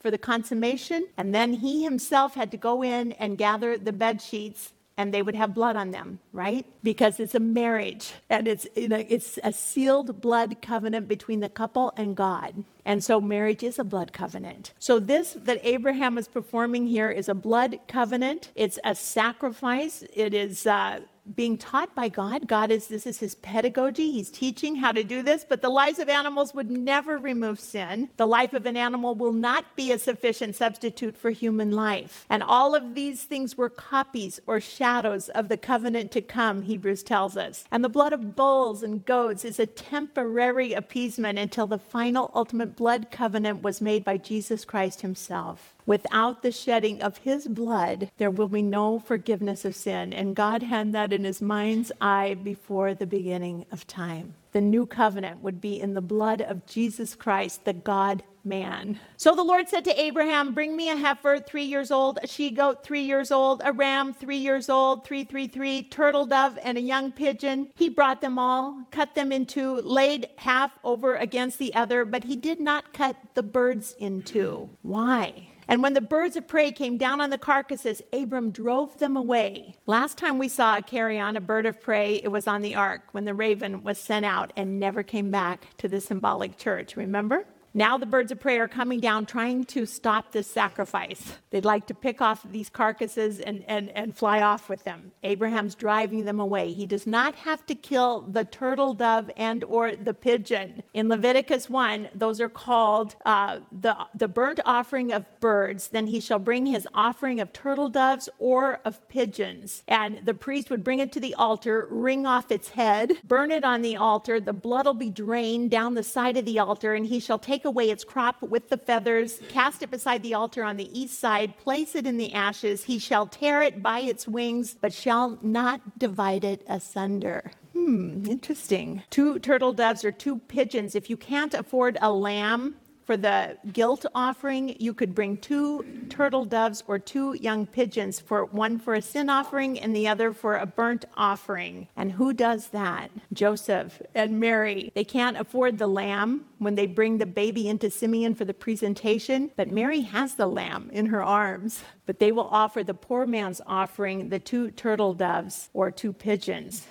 for 0.00 0.10
the 0.10 0.18
consummation, 0.18 1.08
and 1.16 1.34
then 1.34 1.54
he 1.54 1.82
himself 1.82 2.34
had 2.34 2.50
to 2.50 2.56
go 2.56 2.82
in 2.82 3.12
and 3.12 3.38
gather 3.38 3.78
the 3.78 3.92
bed 3.92 4.20
sheets 4.22 4.72
and 4.98 5.14
they 5.14 5.22
would 5.22 5.36
have 5.36 5.54
blood 5.54 5.76
on 5.76 5.92
them, 5.92 6.18
right? 6.32 6.66
Because 6.82 7.20
it's 7.20 7.36
a 7.36 7.40
marriage 7.40 8.12
and 8.28 8.48
it's, 8.48 8.66
you 8.74 8.88
know, 8.88 9.04
it's 9.08 9.38
a 9.44 9.52
sealed 9.52 10.20
blood 10.20 10.60
covenant 10.60 11.06
between 11.06 11.38
the 11.38 11.48
couple 11.48 11.94
and 11.96 12.16
God. 12.16 12.64
And 12.84 13.02
so 13.02 13.20
marriage 13.20 13.62
is 13.62 13.78
a 13.78 13.84
blood 13.84 14.12
covenant. 14.12 14.72
So 14.80 14.98
this 14.98 15.34
that 15.34 15.60
Abraham 15.62 16.18
is 16.18 16.26
performing 16.26 16.88
here 16.88 17.10
is 17.10 17.28
a 17.28 17.34
blood 17.34 17.78
covenant. 17.86 18.50
It's 18.56 18.78
a 18.82 18.94
sacrifice. 18.96 20.02
It 20.14 20.34
is 20.34 20.66
uh, 20.66 21.00
being 21.34 21.58
taught 21.58 21.94
by 21.94 22.08
God. 22.08 22.46
God 22.46 22.70
is, 22.70 22.88
this 22.88 23.06
is 23.06 23.18
his 23.18 23.34
pedagogy. 23.36 24.12
He's 24.12 24.30
teaching 24.30 24.76
how 24.76 24.92
to 24.92 25.04
do 25.04 25.22
this, 25.22 25.44
but 25.48 25.62
the 25.62 25.68
lives 25.68 25.98
of 25.98 26.08
animals 26.08 26.54
would 26.54 26.70
never 26.70 27.18
remove 27.18 27.60
sin. 27.60 28.08
The 28.16 28.26
life 28.26 28.52
of 28.52 28.66
an 28.66 28.76
animal 28.76 29.14
will 29.14 29.32
not 29.32 29.76
be 29.76 29.92
a 29.92 29.98
sufficient 29.98 30.56
substitute 30.56 31.16
for 31.16 31.30
human 31.30 31.72
life. 31.72 32.26
And 32.30 32.42
all 32.42 32.74
of 32.74 32.94
these 32.94 33.24
things 33.24 33.56
were 33.56 33.68
copies 33.68 34.40
or 34.46 34.60
shadows 34.60 35.28
of 35.30 35.48
the 35.48 35.56
covenant 35.56 36.12
to 36.12 36.20
come, 36.20 36.62
Hebrews 36.62 37.02
tells 37.02 37.36
us. 37.36 37.64
And 37.70 37.84
the 37.84 37.88
blood 37.88 38.12
of 38.12 38.36
bulls 38.36 38.82
and 38.82 39.04
goats 39.04 39.44
is 39.44 39.58
a 39.58 39.66
temporary 39.66 40.72
appeasement 40.72 41.38
until 41.38 41.66
the 41.66 41.78
final 41.78 42.30
ultimate 42.34 42.76
blood 42.76 43.10
covenant 43.10 43.62
was 43.62 43.80
made 43.80 44.04
by 44.04 44.16
Jesus 44.16 44.64
Christ 44.64 45.00
himself. 45.02 45.74
Without 45.88 46.42
the 46.42 46.52
shedding 46.52 47.00
of 47.00 47.16
his 47.16 47.48
blood, 47.48 48.10
there 48.18 48.30
will 48.30 48.48
be 48.48 48.60
no 48.60 48.98
forgiveness 48.98 49.64
of 49.64 49.74
sin. 49.74 50.12
And 50.12 50.36
God 50.36 50.62
had 50.62 50.92
that 50.92 51.14
in 51.14 51.24
his 51.24 51.40
mind's 51.40 51.90
eye 51.98 52.34
before 52.34 52.92
the 52.92 53.06
beginning 53.06 53.64
of 53.72 53.86
time. 53.86 54.34
The 54.52 54.60
new 54.60 54.84
covenant 54.84 55.42
would 55.42 55.62
be 55.62 55.80
in 55.80 55.94
the 55.94 56.02
blood 56.02 56.42
of 56.42 56.66
Jesus 56.66 57.14
Christ, 57.14 57.64
the 57.64 57.72
God 57.72 58.22
man. 58.44 59.00
So 59.16 59.34
the 59.34 59.42
Lord 59.42 59.70
said 59.70 59.82
to 59.86 59.98
Abraham, 59.98 60.52
Bring 60.52 60.76
me 60.76 60.90
a 60.90 60.96
heifer 60.96 61.38
three 61.38 61.64
years 61.64 61.90
old, 61.90 62.18
a 62.22 62.26
she 62.26 62.50
goat 62.50 62.84
three 62.84 63.04
years 63.04 63.30
old, 63.30 63.62
a 63.64 63.72
ram 63.72 64.12
three 64.12 64.36
years 64.36 64.68
old, 64.68 65.06
three, 65.06 65.24
three, 65.24 65.48
three, 65.48 65.84
turtle 65.84 66.26
dove, 66.26 66.58
and 66.62 66.76
a 66.76 66.82
young 66.82 67.12
pigeon. 67.12 67.70
He 67.76 67.88
brought 67.88 68.20
them 68.20 68.38
all, 68.38 68.84
cut 68.90 69.14
them 69.14 69.32
in 69.32 69.46
two, 69.46 69.76
laid 69.76 70.28
half 70.36 70.72
over 70.84 71.14
against 71.16 71.58
the 71.58 71.74
other, 71.74 72.04
but 72.04 72.24
he 72.24 72.36
did 72.36 72.60
not 72.60 72.92
cut 72.92 73.16
the 73.32 73.42
birds 73.42 73.96
in 73.98 74.20
two. 74.20 74.68
Why? 74.82 75.48
And 75.70 75.82
when 75.82 75.92
the 75.92 76.00
birds 76.00 76.34
of 76.34 76.48
prey 76.48 76.72
came 76.72 76.96
down 76.96 77.20
on 77.20 77.28
the 77.28 77.36
carcasses, 77.36 78.00
Abram 78.10 78.50
drove 78.50 78.98
them 78.98 79.18
away. 79.18 79.76
Last 79.84 80.16
time 80.16 80.38
we 80.38 80.48
saw 80.48 80.78
a 80.78 80.82
carrion, 80.82 81.36
a 81.36 81.42
bird 81.42 81.66
of 81.66 81.78
prey, 81.78 82.22
it 82.24 82.28
was 82.28 82.46
on 82.46 82.62
the 82.62 82.74
ark 82.74 83.02
when 83.12 83.26
the 83.26 83.34
raven 83.34 83.82
was 83.82 83.98
sent 83.98 84.24
out 84.24 84.50
and 84.56 84.80
never 84.80 85.02
came 85.02 85.30
back 85.30 85.76
to 85.76 85.86
the 85.86 86.00
symbolic 86.00 86.56
church. 86.56 86.96
Remember? 86.96 87.44
Now 87.78 87.96
the 87.96 88.06
birds 88.06 88.32
of 88.32 88.40
prey 88.40 88.58
are 88.58 88.66
coming 88.66 88.98
down 88.98 89.24
trying 89.24 89.62
to 89.66 89.86
stop 89.86 90.32
this 90.32 90.48
sacrifice. 90.48 91.34
They'd 91.50 91.64
like 91.64 91.86
to 91.86 91.94
pick 91.94 92.20
off 92.20 92.44
these 92.50 92.68
carcasses 92.68 93.38
and, 93.38 93.62
and, 93.68 93.90
and 93.90 94.16
fly 94.16 94.42
off 94.42 94.68
with 94.68 94.82
them. 94.82 95.12
Abraham's 95.22 95.76
driving 95.76 96.24
them 96.24 96.40
away. 96.40 96.72
He 96.72 96.86
does 96.86 97.06
not 97.06 97.36
have 97.36 97.64
to 97.66 97.76
kill 97.76 98.22
the 98.22 98.44
turtle 98.44 98.94
dove 98.94 99.30
and 99.36 99.62
or 99.62 99.94
the 99.94 100.12
pigeon. 100.12 100.82
In 100.92 101.08
Leviticus 101.08 101.70
1, 101.70 102.08
those 102.16 102.40
are 102.40 102.48
called 102.48 103.14
uh, 103.24 103.60
the, 103.70 103.96
the 104.12 104.26
burnt 104.26 104.58
offering 104.64 105.12
of 105.12 105.24
birds. 105.38 105.86
Then 105.86 106.08
he 106.08 106.18
shall 106.18 106.40
bring 106.40 106.66
his 106.66 106.88
offering 106.94 107.38
of 107.38 107.52
turtle 107.52 107.88
doves 107.88 108.28
or 108.40 108.80
of 108.84 109.08
pigeons. 109.08 109.84
And 109.86 110.22
the 110.24 110.34
priest 110.34 110.68
would 110.68 110.82
bring 110.82 110.98
it 110.98 111.12
to 111.12 111.20
the 111.20 111.36
altar, 111.36 111.86
wring 111.92 112.26
off 112.26 112.50
its 112.50 112.70
head, 112.70 113.12
burn 113.22 113.52
it 113.52 113.62
on 113.62 113.82
the 113.82 113.96
altar. 113.96 114.40
The 114.40 114.52
blood 114.52 114.86
will 114.86 114.94
be 114.94 115.10
drained 115.10 115.70
down 115.70 115.94
the 115.94 116.02
side 116.02 116.36
of 116.36 116.44
the 116.44 116.58
altar, 116.58 116.94
and 116.94 117.06
he 117.06 117.20
shall 117.20 117.38
take 117.38 117.66
away 117.68 117.90
its 117.90 118.02
crop 118.02 118.42
with 118.42 118.68
the 118.68 118.76
feathers, 118.76 119.40
cast 119.48 119.82
it 119.82 119.90
beside 119.92 120.24
the 120.24 120.34
altar 120.34 120.64
on 120.64 120.76
the 120.76 120.98
east 120.98 121.20
side, 121.20 121.56
place 121.58 121.94
it 121.94 122.06
in 122.06 122.16
the 122.16 122.34
ashes. 122.34 122.84
He 122.84 122.98
shall 122.98 123.26
tear 123.26 123.62
it 123.62 123.80
by 123.82 124.00
its 124.00 124.26
wings, 124.26 124.74
but 124.74 124.92
shall 124.92 125.38
not 125.42 125.98
divide 125.98 126.42
it 126.42 126.64
asunder. 126.68 127.52
Hmm, 127.74 128.26
interesting. 128.26 129.04
Two 129.10 129.38
turtle 129.38 129.72
doves 129.72 130.04
or 130.04 130.10
two 130.10 130.40
pigeons. 130.48 130.96
If 130.96 131.08
you 131.08 131.16
can't 131.16 131.54
afford 131.54 131.96
a 132.00 132.10
lamb, 132.10 132.74
for 133.08 133.16
the 133.16 133.56
guilt 133.72 134.04
offering, 134.14 134.76
you 134.78 134.92
could 134.92 135.14
bring 135.14 135.38
two 135.38 135.82
turtle 136.10 136.44
doves 136.44 136.84
or 136.86 136.98
two 136.98 137.34
young 137.40 137.64
pigeons, 137.64 138.20
for 138.20 138.44
one 138.44 138.78
for 138.78 138.92
a 138.92 139.00
sin 139.00 139.30
offering 139.30 139.80
and 139.80 139.96
the 139.96 140.06
other 140.06 140.30
for 140.34 140.56
a 140.56 140.66
burnt 140.66 141.06
offering. 141.16 141.88
And 141.96 142.12
who 142.12 142.34
does 142.34 142.68
that? 142.68 143.10
Joseph 143.32 144.02
and 144.14 144.38
Mary. 144.38 144.92
They 144.94 145.04
can't 145.04 145.38
afford 145.38 145.78
the 145.78 145.86
lamb 145.86 146.44
when 146.58 146.74
they 146.74 146.84
bring 146.84 147.16
the 147.16 147.24
baby 147.24 147.66
into 147.66 147.90
Simeon 147.90 148.34
for 148.34 148.44
the 148.44 148.52
presentation, 148.52 149.52
but 149.56 149.72
Mary 149.72 150.02
has 150.02 150.34
the 150.34 150.46
lamb 150.46 150.90
in 150.92 151.06
her 151.06 151.24
arms. 151.24 151.82
But 152.04 152.18
they 152.18 152.30
will 152.30 152.48
offer 152.50 152.84
the 152.84 152.92
poor 152.92 153.24
man's 153.24 153.62
offering, 153.66 154.28
the 154.28 154.38
two 154.38 154.70
turtle 154.70 155.14
doves 155.14 155.70
or 155.72 155.90
two 155.90 156.12
pigeons. 156.12 156.86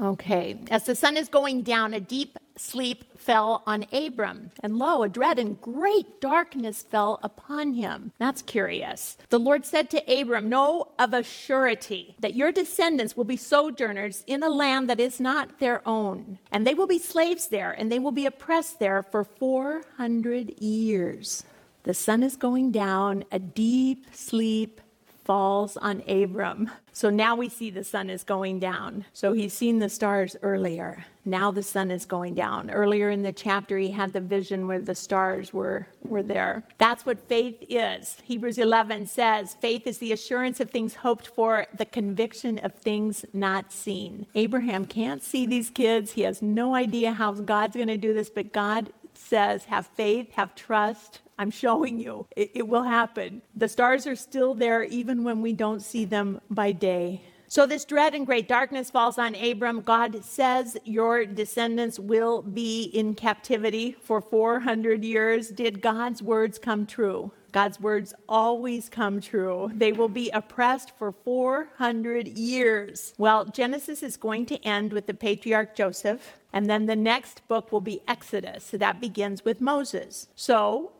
Okay, 0.00 0.58
as 0.70 0.84
the 0.84 0.94
sun 0.94 1.16
is 1.16 1.28
going 1.28 1.62
down, 1.62 1.94
a 1.94 2.00
deep 2.00 2.38
sleep 2.56 3.18
fell 3.18 3.62
on 3.66 3.86
Abram, 3.92 4.50
and 4.62 4.78
lo, 4.78 5.02
a 5.02 5.08
dread 5.08 5.38
and 5.38 5.60
great 5.60 6.20
darkness 6.20 6.82
fell 6.82 7.20
upon 7.22 7.74
him. 7.74 8.12
That's 8.18 8.42
curious. 8.42 9.16
The 9.28 9.38
Lord 9.38 9.64
said 9.64 9.90
to 9.90 10.20
Abram, 10.20 10.48
Know 10.48 10.88
of 10.98 11.12
a 11.12 11.22
surety 11.22 12.16
that 12.20 12.34
your 12.34 12.52
descendants 12.52 13.16
will 13.16 13.24
be 13.24 13.36
sojourners 13.36 14.24
in 14.26 14.42
a 14.42 14.48
land 14.48 14.88
that 14.88 15.00
is 15.00 15.20
not 15.20 15.58
their 15.58 15.86
own, 15.86 16.38
and 16.50 16.66
they 16.66 16.74
will 16.74 16.86
be 16.86 16.98
slaves 16.98 17.48
there, 17.48 17.72
and 17.72 17.90
they 17.90 17.98
will 17.98 18.12
be 18.12 18.26
oppressed 18.26 18.78
there 18.78 19.02
for 19.02 19.24
400 19.24 20.60
years. 20.60 21.44
The 21.84 21.94
sun 21.94 22.22
is 22.22 22.36
going 22.36 22.70
down, 22.70 23.24
a 23.32 23.38
deep 23.38 24.06
sleep 24.12 24.80
falls 25.24 25.76
on 25.76 26.02
Abram. 26.08 26.70
So 26.92 27.08
now 27.10 27.36
we 27.36 27.48
see 27.48 27.70
the 27.70 27.84
sun 27.84 28.10
is 28.10 28.24
going 28.24 28.58
down. 28.58 29.04
So 29.12 29.32
he's 29.32 29.54
seen 29.54 29.78
the 29.78 29.88
stars 29.88 30.36
earlier. 30.42 31.04
Now 31.24 31.50
the 31.50 31.62
sun 31.62 31.90
is 31.90 32.04
going 32.04 32.34
down. 32.34 32.70
Earlier 32.70 33.10
in 33.10 33.22
the 33.22 33.32
chapter, 33.32 33.78
he 33.78 33.90
had 33.90 34.12
the 34.12 34.20
vision 34.20 34.66
where 34.66 34.80
the 34.80 34.94
stars 34.94 35.52
were, 35.52 35.86
were 36.02 36.22
there. 36.22 36.64
That's 36.78 37.06
what 37.06 37.28
faith 37.28 37.64
is. 37.68 38.18
Hebrews 38.24 38.58
11 38.58 39.06
says 39.06 39.54
faith 39.54 39.86
is 39.86 39.98
the 39.98 40.12
assurance 40.12 40.60
of 40.60 40.70
things 40.70 40.96
hoped 40.96 41.28
for, 41.28 41.66
the 41.74 41.86
conviction 41.86 42.58
of 42.58 42.74
things 42.74 43.24
not 43.32 43.72
seen. 43.72 44.26
Abraham 44.34 44.84
can't 44.84 45.22
see 45.22 45.46
these 45.46 45.70
kids. 45.70 46.12
He 46.12 46.22
has 46.22 46.42
no 46.42 46.74
idea 46.74 47.12
how 47.12 47.32
God's 47.32 47.76
going 47.76 47.88
to 47.88 47.96
do 47.96 48.12
this, 48.12 48.28
but 48.28 48.52
God 48.52 48.92
says 49.14 49.64
have 49.66 49.86
faith, 49.86 50.32
have 50.32 50.54
trust, 50.54 51.20
I'm 51.38 51.50
showing 51.50 51.98
you. 51.98 52.26
It, 52.36 52.50
it, 52.54 52.68
will 52.68 52.82
happen. 52.82 53.42
The 53.54 53.68
stars 53.68 54.06
are 54.06 54.16
still 54.16 54.54
there 54.54 54.82
even 54.84 55.24
when 55.24 55.42
we 55.42 55.52
don't 55.52 55.80
see 55.80 56.04
them 56.04 56.40
by 56.50 56.72
day. 56.72 57.22
So, 57.48 57.66
this 57.66 57.84
dread 57.84 58.14
and 58.14 58.24
great 58.24 58.48
darkness 58.48 58.90
falls 58.90 59.18
on 59.18 59.34
Abram. 59.34 59.82
God 59.82 60.24
says 60.24 60.78
your 60.84 61.26
descendants 61.26 61.98
will 61.98 62.40
be 62.40 62.84
in 62.84 63.14
captivity 63.14 63.94
for 64.02 64.22
400 64.22 65.04
years. 65.04 65.50
Did 65.50 65.82
God's 65.82 66.22
words 66.22 66.58
come 66.58 66.86
true? 66.86 67.30
God's 67.52 67.78
words 67.78 68.14
always 68.26 68.88
come 68.88 69.20
true. 69.20 69.70
They 69.74 69.92
will 69.92 70.08
be 70.08 70.30
oppressed 70.30 70.92
for 70.96 71.12
400 71.12 72.26
years. 72.26 73.12
Well, 73.18 73.44
Genesis 73.44 74.02
is 74.02 74.16
going 74.16 74.46
to 74.46 74.64
end 74.64 74.94
with 74.94 75.06
the 75.06 75.12
patriarch 75.12 75.76
Joseph, 75.76 76.38
and 76.54 76.70
then 76.70 76.86
the 76.86 76.96
next 76.96 77.46
book 77.48 77.70
will 77.70 77.82
be 77.82 78.00
Exodus. 78.08 78.64
So 78.64 78.78
that 78.78 79.00
begins 79.00 79.44
with 79.44 79.60
Moses. 79.60 80.28
So 80.34 80.92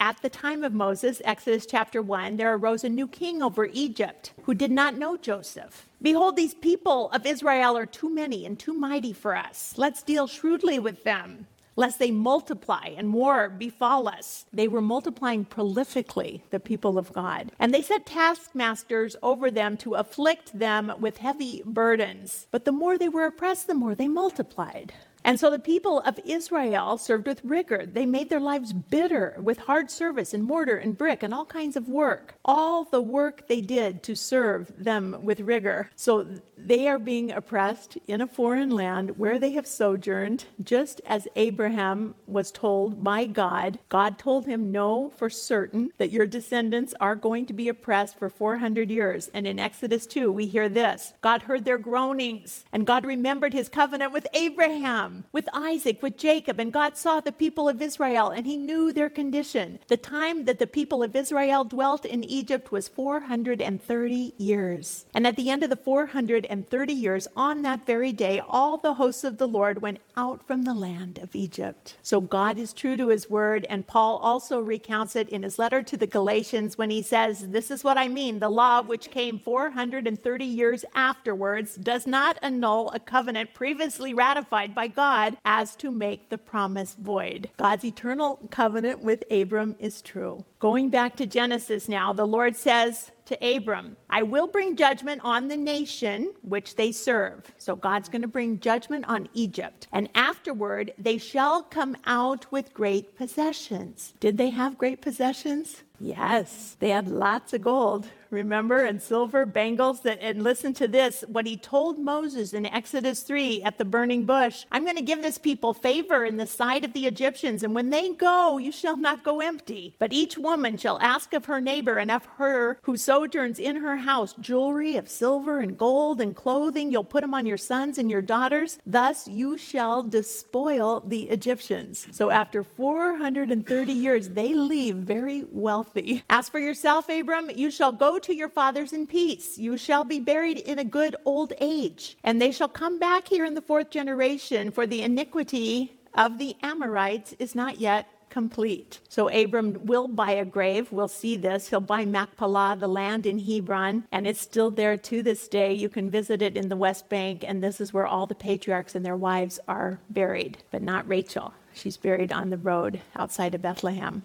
at 0.00 0.20
the 0.22 0.30
time 0.30 0.64
of 0.64 0.72
Moses, 0.72 1.20
Exodus 1.26 1.66
chapter 1.66 2.00
1, 2.00 2.38
there 2.38 2.54
arose 2.54 2.84
a 2.84 2.88
new 2.88 3.06
king 3.06 3.42
over 3.42 3.66
Egypt 3.66 4.32
who 4.44 4.54
did 4.54 4.70
not 4.70 4.96
know 4.96 5.18
Joseph. 5.18 5.86
Behold, 6.00 6.36
these 6.36 6.54
people 6.54 7.10
of 7.10 7.26
Israel 7.26 7.76
are 7.76 7.84
too 7.84 8.08
many 8.08 8.46
and 8.46 8.58
too 8.58 8.72
mighty 8.72 9.12
for 9.12 9.36
us. 9.36 9.74
Let's 9.76 10.02
deal 10.02 10.26
shrewdly 10.26 10.78
with 10.78 11.04
them, 11.04 11.46
lest 11.76 11.98
they 11.98 12.10
multiply 12.10 12.86
and 12.96 13.12
war 13.12 13.50
befall 13.50 14.08
us. 14.08 14.46
They 14.50 14.68
were 14.68 14.80
multiplying 14.80 15.44
prolifically, 15.44 16.40
the 16.48 16.60
people 16.60 16.96
of 16.96 17.12
God. 17.12 17.52
And 17.58 17.74
they 17.74 17.82
set 17.82 18.06
taskmasters 18.06 19.16
over 19.22 19.50
them 19.50 19.76
to 19.78 19.94
afflict 19.94 20.58
them 20.58 20.94
with 20.98 21.18
heavy 21.18 21.62
burdens. 21.66 22.46
But 22.50 22.64
the 22.64 22.72
more 22.72 22.96
they 22.96 23.10
were 23.10 23.26
oppressed, 23.26 23.66
the 23.66 23.74
more 23.74 23.94
they 23.94 24.08
multiplied. 24.08 24.94
And 25.24 25.38
so 25.38 25.50
the 25.50 25.58
people 25.58 26.00
of 26.00 26.18
Israel 26.24 26.98
served 26.98 27.26
with 27.26 27.40
rigor. 27.44 27.86
They 27.86 28.06
made 28.06 28.30
their 28.30 28.40
lives 28.40 28.72
bitter 28.72 29.36
with 29.38 29.58
hard 29.58 29.90
service 29.90 30.34
and 30.34 30.44
mortar 30.44 30.76
and 30.76 30.96
brick 30.96 31.22
and 31.22 31.34
all 31.34 31.44
kinds 31.44 31.76
of 31.76 31.88
work. 31.88 32.34
All 32.44 32.84
the 32.84 33.02
work 33.02 33.46
they 33.48 33.60
did 33.60 34.02
to 34.04 34.14
serve 34.14 34.72
them 34.76 35.18
with 35.22 35.40
rigor. 35.40 35.90
So 35.96 36.26
they 36.56 36.88
are 36.88 36.98
being 36.98 37.30
oppressed 37.32 37.98
in 38.06 38.20
a 38.20 38.26
foreign 38.26 38.70
land 38.70 39.18
where 39.18 39.38
they 39.38 39.52
have 39.52 39.66
sojourned, 39.66 40.44
just 40.62 41.00
as 41.06 41.28
Abraham 41.36 42.14
was 42.26 42.50
told 42.50 43.02
by 43.02 43.26
God. 43.26 43.78
God 43.88 44.18
told 44.18 44.46
him, 44.46 44.70
Know 44.72 45.10
for 45.16 45.30
certain 45.30 45.90
that 45.98 46.10
your 46.10 46.26
descendants 46.26 46.94
are 47.00 47.14
going 47.14 47.46
to 47.46 47.52
be 47.52 47.68
oppressed 47.68 48.18
for 48.18 48.28
400 48.28 48.90
years. 48.90 49.30
And 49.32 49.46
in 49.46 49.58
Exodus 49.58 50.06
2, 50.06 50.30
we 50.30 50.46
hear 50.46 50.68
this 50.68 51.14
God 51.20 51.42
heard 51.42 51.64
their 51.64 51.78
groanings, 51.78 52.64
and 52.72 52.86
God 52.86 53.04
remembered 53.04 53.52
his 53.52 53.68
covenant 53.68 54.12
with 54.12 54.26
Abraham, 54.34 55.09
with 55.32 55.48
Isaac, 55.52 56.02
with 56.02 56.16
Jacob. 56.16 56.58
And 56.58 56.72
God 56.72 56.96
saw 56.96 57.20
the 57.20 57.32
people 57.32 57.68
of 57.68 57.82
Israel, 57.82 58.28
and 58.28 58.46
he 58.46 58.56
knew 58.56 58.92
their 58.92 59.10
condition. 59.10 59.78
The 59.88 59.96
time 59.96 60.44
that 60.44 60.58
the 60.58 60.66
people 60.66 61.02
of 61.02 61.16
Israel 61.16 61.64
dwelt 61.64 62.04
in 62.04 62.24
Egypt 62.24 62.72
was 62.72 62.88
430 62.88 64.34
years. 64.38 65.06
And 65.14 65.26
at 65.26 65.36
the 65.36 65.50
end 65.50 65.62
of 65.62 65.70
the 65.70 65.76
430 65.76 66.92
years, 66.92 67.28
on 67.36 67.62
that 67.62 67.86
very 67.86 68.12
day, 68.12 68.40
all 68.46 68.76
the 68.76 68.94
hosts 68.94 69.24
of 69.24 69.38
the 69.38 69.48
Lord 69.48 69.82
went 69.82 69.98
out 70.16 70.46
from 70.46 70.62
the 70.62 70.74
land 70.74 71.18
of 71.18 71.34
Egypt. 71.34 71.96
So 72.02 72.20
God 72.20 72.58
is 72.58 72.72
true 72.72 72.96
to 72.96 73.08
his 73.08 73.30
word, 73.30 73.66
and 73.68 73.86
Paul 73.86 74.18
also 74.18 74.60
recounts 74.60 75.16
it 75.16 75.28
in 75.28 75.42
his 75.42 75.58
letter 75.58 75.82
to 75.82 75.96
the 75.96 76.06
Galatians 76.06 76.76
when 76.78 76.90
he 76.90 77.02
says, 77.02 77.48
This 77.48 77.70
is 77.70 77.84
what 77.84 77.98
I 77.98 78.08
mean. 78.08 78.38
The 78.38 78.48
law, 78.48 78.82
which 78.82 79.10
came 79.10 79.38
430 79.38 80.44
years 80.44 80.84
afterwards, 80.94 81.76
does 81.76 82.06
not 82.06 82.38
annul 82.42 82.90
a 82.90 83.00
covenant 83.00 83.54
previously 83.54 84.14
ratified 84.14 84.74
by 84.74 84.86
God 84.88 84.99
as 85.44 85.76
to 85.76 85.90
make 85.90 86.28
the 86.28 86.38
promise 86.38 86.94
void. 86.94 87.50
God's 87.56 87.84
eternal 87.84 88.38
covenant 88.50 89.02
with 89.02 89.24
Abram 89.30 89.76
is 89.78 90.02
true. 90.02 90.44
Going 90.58 90.90
back 90.90 91.16
to 91.16 91.26
Genesis 91.26 91.88
now, 91.88 92.12
the 92.12 92.26
Lord 92.26 92.56
says, 92.56 93.10
to 93.30 93.56
Abram, 93.56 93.96
I 94.10 94.24
will 94.24 94.48
bring 94.48 94.74
judgment 94.74 95.20
on 95.22 95.46
the 95.46 95.56
nation 95.56 96.32
which 96.42 96.74
they 96.74 96.90
serve. 96.90 97.52
So 97.58 97.76
God's 97.76 98.08
going 98.08 98.22
to 98.22 98.28
bring 98.28 98.58
judgment 98.58 99.04
on 99.06 99.28
Egypt. 99.34 99.86
And 99.92 100.08
afterward, 100.16 100.92
they 100.98 101.16
shall 101.16 101.62
come 101.62 101.96
out 102.06 102.50
with 102.50 102.74
great 102.74 103.16
possessions. 103.16 104.14
Did 104.18 104.36
they 104.36 104.50
have 104.50 104.76
great 104.76 105.00
possessions? 105.00 105.84
Yes, 106.00 106.76
they 106.80 106.88
had 106.88 107.06
lots 107.06 107.52
of 107.52 107.62
gold 107.62 108.08
remember, 108.30 108.84
and 108.84 109.02
silver 109.02 109.44
bangles. 109.46 110.00
That, 110.00 110.18
and 110.20 110.42
listen 110.42 110.72
to 110.74 110.88
this 110.88 111.24
what 111.28 111.46
he 111.46 111.56
told 111.56 111.98
Moses 111.98 112.52
in 112.52 112.66
Exodus 112.66 113.22
3 113.22 113.62
at 113.62 113.78
the 113.78 113.84
burning 113.84 114.24
bush 114.24 114.64
I'm 114.70 114.84
going 114.84 114.96
to 114.96 115.02
give 115.02 115.22
this 115.22 115.38
people 115.38 115.74
favor 115.74 116.24
in 116.24 116.36
the 116.36 116.46
sight 116.46 116.84
of 116.84 116.92
the 116.92 117.06
Egyptians, 117.06 117.62
and 117.62 117.74
when 117.74 117.90
they 117.90 118.12
go, 118.12 118.58
you 118.58 118.72
shall 118.72 118.96
not 118.96 119.24
go 119.24 119.40
empty. 119.40 119.94
But 119.98 120.12
each 120.12 120.38
woman 120.38 120.76
shall 120.76 120.98
ask 121.00 121.32
of 121.32 121.46
her 121.46 121.60
neighbor 121.60 121.98
and 121.98 122.10
of 122.10 122.24
her 122.36 122.78
who 122.82 122.96
sojourns 122.96 123.58
in 123.58 123.76
her 123.76 123.96
house 123.96 124.34
jewelry 124.40 124.96
of 124.96 125.08
silver 125.08 125.60
and 125.60 125.76
gold 125.76 126.20
and 126.20 126.34
clothing. 126.36 126.92
You'll 126.92 127.04
put 127.04 127.22
them 127.22 127.34
on 127.34 127.46
your 127.46 127.56
sons 127.56 127.98
and 127.98 128.10
your 128.10 128.22
daughters. 128.22 128.78
Thus 128.86 129.26
you 129.26 129.58
shall 129.58 130.02
despoil 130.02 131.02
the 131.06 131.28
Egyptians. 131.30 132.06
So 132.12 132.30
after 132.30 132.62
430 132.62 133.92
years, 133.92 134.28
they 134.30 134.54
leave 134.54 134.96
very 134.96 135.44
wealthy. 135.50 136.22
As 136.30 136.48
for 136.48 136.60
yourself, 136.60 137.08
Abram, 137.08 137.50
you 137.50 137.70
shall 137.70 137.92
go 137.92 138.18
to 138.20 138.34
your 138.34 138.48
fathers 138.48 138.92
in 138.92 139.06
peace. 139.06 139.58
You 139.58 139.76
shall 139.76 140.04
be 140.04 140.20
buried 140.20 140.58
in 140.58 140.78
a 140.78 140.84
good 140.84 141.16
old 141.24 141.52
age. 141.60 142.16
And 142.22 142.40
they 142.40 142.52
shall 142.52 142.68
come 142.68 142.98
back 142.98 143.28
here 143.28 143.44
in 143.44 143.54
the 143.54 143.62
fourth 143.62 143.90
generation, 143.90 144.70
for 144.70 144.86
the 144.86 145.02
iniquity 145.02 145.98
of 146.14 146.38
the 146.38 146.56
Amorites 146.62 147.34
is 147.38 147.54
not 147.54 147.80
yet 147.80 148.06
complete. 148.30 149.00
So 149.08 149.28
Abram 149.28 149.84
will 149.84 150.06
buy 150.06 150.30
a 150.32 150.44
grave. 150.44 150.92
We'll 150.92 151.08
see 151.08 151.36
this. 151.36 151.68
He'll 151.68 151.80
buy 151.80 152.04
Machpelah, 152.04 152.76
the 152.78 152.86
land 152.86 153.26
in 153.26 153.40
Hebron, 153.40 154.04
and 154.12 154.26
it's 154.26 154.40
still 154.40 154.70
there 154.70 154.96
to 154.96 155.22
this 155.22 155.48
day. 155.48 155.72
You 155.74 155.88
can 155.88 156.08
visit 156.08 156.40
it 156.40 156.56
in 156.56 156.68
the 156.68 156.76
West 156.76 157.08
Bank, 157.08 157.44
and 157.46 157.62
this 157.62 157.80
is 157.80 157.92
where 157.92 158.06
all 158.06 158.26
the 158.26 158.34
patriarchs 158.36 158.94
and 158.94 159.04
their 159.04 159.16
wives 159.16 159.58
are 159.66 159.98
buried, 160.08 160.58
but 160.70 160.80
not 160.80 161.08
Rachel. 161.08 161.52
She's 161.74 161.96
buried 161.96 162.32
on 162.32 162.50
the 162.50 162.56
road 162.56 163.00
outside 163.16 163.54
of 163.54 163.62
Bethlehem. 163.62 164.22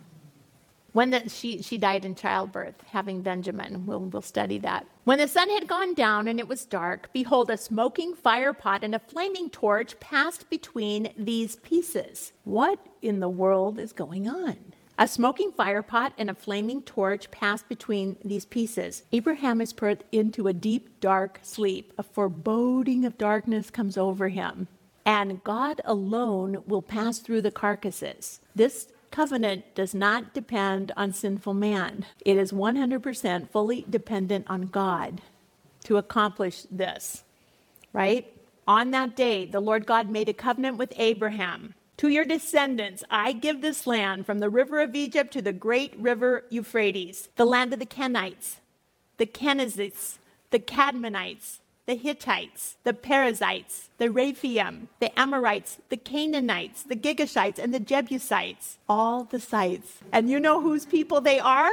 When 0.96 1.10
the, 1.10 1.28
she, 1.28 1.62
she 1.62 1.78
died 1.78 2.06
in 2.06 2.16
childbirth, 2.16 2.76
having 2.90 3.22
Benjamin. 3.22 3.86
We'll, 3.86 4.00
we'll 4.00 4.22
study 4.22 4.60
that. 4.60 4.88
When 5.04 5.20
the 5.20 5.28
sun 5.28 5.50
had 5.50 5.68
gone 5.68 5.94
down 5.94 6.30
and 6.30 6.40
it 6.40 6.48
was 6.48 6.64
dark, 6.64 7.10
behold, 7.12 7.50
a 7.50 7.58
smoking 7.58 8.16
fire 8.16 8.54
pot 8.54 8.82
and 8.82 8.96
a 8.96 9.00
flaming 9.00 9.50
torch 9.50 10.00
passed 10.00 10.50
between 10.50 11.10
these 11.18 11.58
pieces. 11.58 12.32
What 12.46 12.80
in 13.02 13.20
the 13.20 13.28
world 13.28 13.78
is 13.78 13.92
going 13.92 14.30
on? 14.30 14.56
A 14.98 15.06
smoking 15.06 15.52
fire 15.52 15.82
pot 15.82 16.14
and 16.18 16.30
a 16.30 16.34
flaming 16.34 16.82
torch 16.82 17.30
passed 17.30 17.68
between 17.68 18.16
these 18.24 18.46
pieces. 18.46 19.04
Abraham 19.12 19.60
is 19.60 19.74
put 19.74 20.06
into 20.14 20.48
a 20.48 20.54
deep, 20.54 21.02
dark 21.02 21.42
sleep. 21.42 21.92
A 21.98 22.04
foreboding 22.04 23.04
of 23.04 23.18
darkness 23.18 23.70
comes 23.70 23.98
over 23.98 24.30
him. 24.30 24.70
And 25.06 25.44
God 25.44 25.82
alone 25.84 26.64
will 26.66 26.82
pass 26.82 27.20
through 27.20 27.42
the 27.42 27.52
carcasses. 27.52 28.40
This 28.56 28.88
covenant 29.16 29.64
does 29.76 29.96
not 29.96 30.34
depend 30.34 30.92
on 30.98 31.14
sinful 31.14 31.54
man. 31.54 32.06
It 32.26 32.36
is 32.36 32.52
100% 32.52 33.50
fully 33.50 33.86
dependent 33.90 34.46
on 34.50 34.64
God 34.64 35.22
to 35.86 35.96
accomplish 35.96 36.64
this, 36.70 37.24
right? 37.94 38.30
On 38.68 38.92
that 38.92 39.16
day, 39.16 39.46
the 39.46 39.62
Lord 39.62 39.86
God 39.86 40.10
made 40.10 40.28
a 40.28 40.34
covenant 40.34 40.76
with 40.76 40.92
Abraham. 40.98 41.76
To 41.98 42.10
your 42.10 42.26
descendants, 42.26 43.06
I 43.10 43.32
give 43.32 43.62
this 43.62 43.88
land 43.88 44.26
from 44.26 44.40
the 44.40 44.50
river 44.50 44.82
of 44.82 44.96
Egypt 44.96 45.32
to 45.32 45.42
the 45.42 45.54
great 45.54 45.98
river 45.98 46.44
Euphrates, 46.50 47.30
the 47.38 47.46
land 47.46 47.72
of 47.72 47.80
the 47.80 47.86
Kenites, 47.86 48.58
the 49.16 49.26
Kenizzites, 49.26 50.18
the 50.52 50.60
Cadmonites, 50.60 51.60
the 51.86 51.96
Hittites, 51.96 52.78
the 52.84 52.94
Perizzites, 52.94 53.90
the 53.98 54.10
Rephaim, 54.10 54.90
the 55.00 55.18
Amorites, 55.20 55.78
the 55.90 55.98
Canaanites, 55.98 56.84
the 56.84 56.96
Girgashites, 56.96 57.60
and 57.60 57.74
the 57.74 57.80
Jebusites, 57.80 58.78
all 58.90 59.26
the 59.26 59.40
sites. 59.40 60.00
And 60.12 60.30
you 60.30 60.40
know 60.40 60.62
whose 60.62 60.86
people 60.86 61.22
they 61.22 61.40
are? 61.40 61.72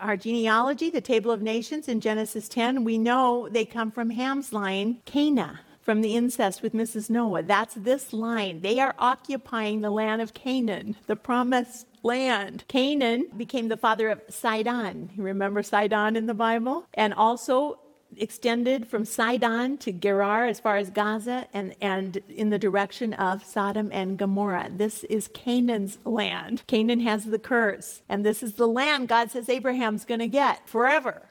Our 0.00 0.16
genealogy, 0.16 0.88
the 0.88 1.02
table 1.02 1.30
of 1.30 1.42
nations 1.42 1.88
in 1.88 2.00
Genesis 2.00 2.48
10, 2.48 2.84
we 2.84 2.96
know 2.96 3.48
they 3.50 3.66
come 3.66 3.90
from 3.90 4.10
Ham's 4.10 4.52
line, 4.52 4.98
Cana, 5.04 5.60
from 5.82 6.00
the 6.00 6.16
incest 6.16 6.62
with 6.62 6.72
Mrs. 6.72 7.10
Noah. 7.10 7.42
That's 7.42 7.74
this 7.74 8.14
line. 8.14 8.62
They 8.62 8.80
are 8.80 8.94
occupying 8.98 9.82
the 9.82 9.90
land 9.90 10.22
of 10.22 10.32
Canaan, 10.32 10.96
the 11.06 11.16
promised 11.16 11.86
land. 12.02 12.64
Canaan 12.68 13.26
became 13.36 13.68
the 13.68 13.76
father 13.76 14.08
of 14.08 14.22
Sidon. 14.30 15.10
You 15.14 15.22
remember 15.22 15.62
Sidon 15.62 16.16
in 16.16 16.26
the 16.26 16.34
Bible? 16.34 16.86
And 16.94 17.12
also 17.12 17.78
extended 18.18 18.86
from 18.86 19.04
Sidon 19.04 19.78
to 19.78 19.92
Gerar 19.92 20.46
as 20.46 20.60
far 20.60 20.76
as 20.76 20.90
Gaza 20.90 21.46
and, 21.52 21.74
and 21.80 22.18
in 22.28 22.50
the 22.50 22.58
direction 22.58 23.14
of 23.14 23.44
Sodom 23.44 23.90
and 23.92 24.18
Gomorrah. 24.18 24.70
This 24.74 25.04
is 25.04 25.28
Canaan's 25.28 25.98
land. 26.04 26.62
Canaan 26.66 27.00
has 27.00 27.24
the 27.24 27.38
curse. 27.38 28.02
And 28.08 28.24
this 28.24 28.42
is 28.42 28.54
the 28.54 28.68
land 28.68 29.08
God 29.08 29.30
says 29.30 29.48
Abraham's 29.48 30.04
going 30.04 30.20
to 30.20 30.28
get 30.28 30.68
forever 30.68 31.22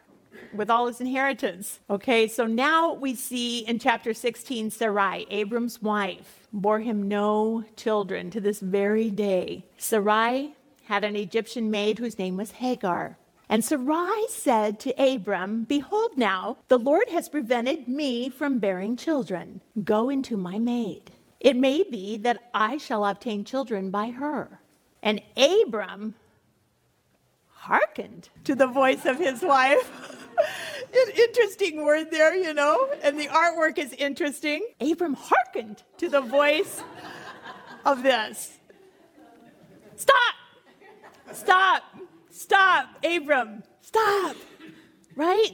with 0.53 0.69
all 0.69 0.87
his 0.87 1.01
inheritance. 1.01 1.79
Okay, 1.89 2.27
so 2.27 2.45
now 2.45 2.93
we 2.93 3.15
see 3.15 3.59
in 3.59 3.79
chapter 3.79 4.13
16 4.13 4.71
Sarai, 4.71 5.25
Abram's 5.29 5.81
wife, 5.81 6.47
bore 6.51 6.79
him 6.79 7.07
no 7.07 7.63
children 7.75 8.29
to 8.31 8.41
this 8.41 8.59
very 8.59 9.09
day. 9.09 9.65
Sarai 9.77 10.53
had 10.85 11.03
an 11.03 11.15
Egyptian 11.15 11.71
maid 11.71 11.99
whose 11.99 12.19
name 12.19 12.37
was 12.37 12.51
Hagar. 12.51 13.17
And 13.49 13.63
Sarai 13.63 14.27
said 14.29 14.79
to 14.81 14.91
Abram, 14.91 15.63
Behold, 15.63 16.17
now 16.17 16.57
the 16.69 16.79
Lord 16.79 17.09
has 17.09 17.29
prevented 17.29 17.87
me 17.87 18.29
from 18.29 18.59
bearing 18.59 18.95
children. 18.95 19.61
Go 19.83 20.09
into 20.09 20.37
my 20.37 20.59
maid. 20.59 21.11
It 21.39 21.55
may 21.55 21.83
be 21.83 22.17
that 22.17 22.49
I 22.53 22.77
shall 22.77 23.05
obtain 23.05 23.43
children 23.43 23.91
by 23.91 24.11
her. 24.11 24.61
And 25.01 25.21
Abram 25.35 26.15
hearkened 27.49 28.29
to 28.45 28.55
the 28.55 28.67
voice 28.67 29.05
of 29.05 29.19
his 29.19 29.41
wife. 29.41 29.91
An 30.93 31.11
interesting 31.15 31.83
word 31.83 32.11
there, 32.11 32.35
you 32.35 32.53
know, 32.53 32.89
and 33.01 33.19
the 33.19 33.27
artwork 33.27 33.77
is 33.77 33.93
interesting. 33.93 34.65
Abram 34.79 35.15
hearkened 35.15 35.83
to 35.97 36.07
the 36.07 36.21
voice 36.21 36.81
of 37.85 38.03
this. 38.03 38.57
Stop! 39.95 40.35
Stop! 41.33 41.83
Stop, 42.33 42.87
Abram, 43.05 43.61
stop. 43.81 44.35
Right? 45.15 45.51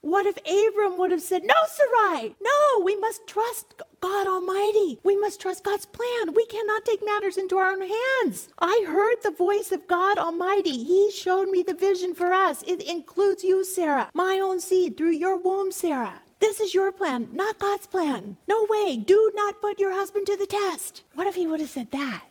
What 0.00 0.26
if 0.26 0.36
Abram 0.38 0.98
would 0.98 1.12
have 1.12 1.22
said, 1.22 1.44
No, 1.44 1.54
Sarai, 1.68 2.34
no, 2.42 2.84
we 2.84 2.96
must 2.96 3.28
trust 3.28 3.80
God 4.00 4.26
Almighty. 4.26 4.98
We 5.04 5.16
must 5.16 5.40
trust 5.40 5.62
God's 5.62 5.86
plan. 5.86 6.34
We 6.34 6.46
cannot 6.46 6.84
take 6.84 7.06
matters 7.06 7.36
into 7.36 7.58
our 7.58 7.70
own 7.70 7.80
hands. 7.80 8.48
I 8.58 8.84
heard 8.88 9.22
the 9.22 9.30
voice 9.30 9.70
of 9.70 9.86
God 9.86 10.18
Almighty. 10.18 10.82
He 10.82 11.12
showed 11.12 11.48
me 11.48 11.62
the 11.62 11.74
vision 11.74 12.12
for 12.12 12.32
us. 12.32 12.64
It 12.66 12.82
includes 12.82 13.44
you, 13.44 13.64
Sarah, 13.64 14.10
my 14.14 14.40
own 14.42 14.58
seed 14.58 14.96
through 14.96 15.12
your 15.12 15.36
womb, 15.36 15.70
Sarah. 15.70 16.22
This 16.40 16.58
is 16.58 16.74
your 16.74 16.90
plan, 16.90 17.28
not 17.32 17.60
God's 17.60 17.86
plan. 17.86 18.36
No 18.48 18.66
way. 18.68 18.96
Do 18.96 19.30
not 19.36 19.60
put 19.60 19.78
your 19.78 19.92
husband 19.92 20.26
to 20.26 20.36
the 20.36 20.46
test. 20.46 21.04
What 21.14 21.28
if 21.28 21.36
he 21.36 21.46
would 21.46 21.60
have 21.60 21.70
said 21.70 21.92
that? 21.92 22.24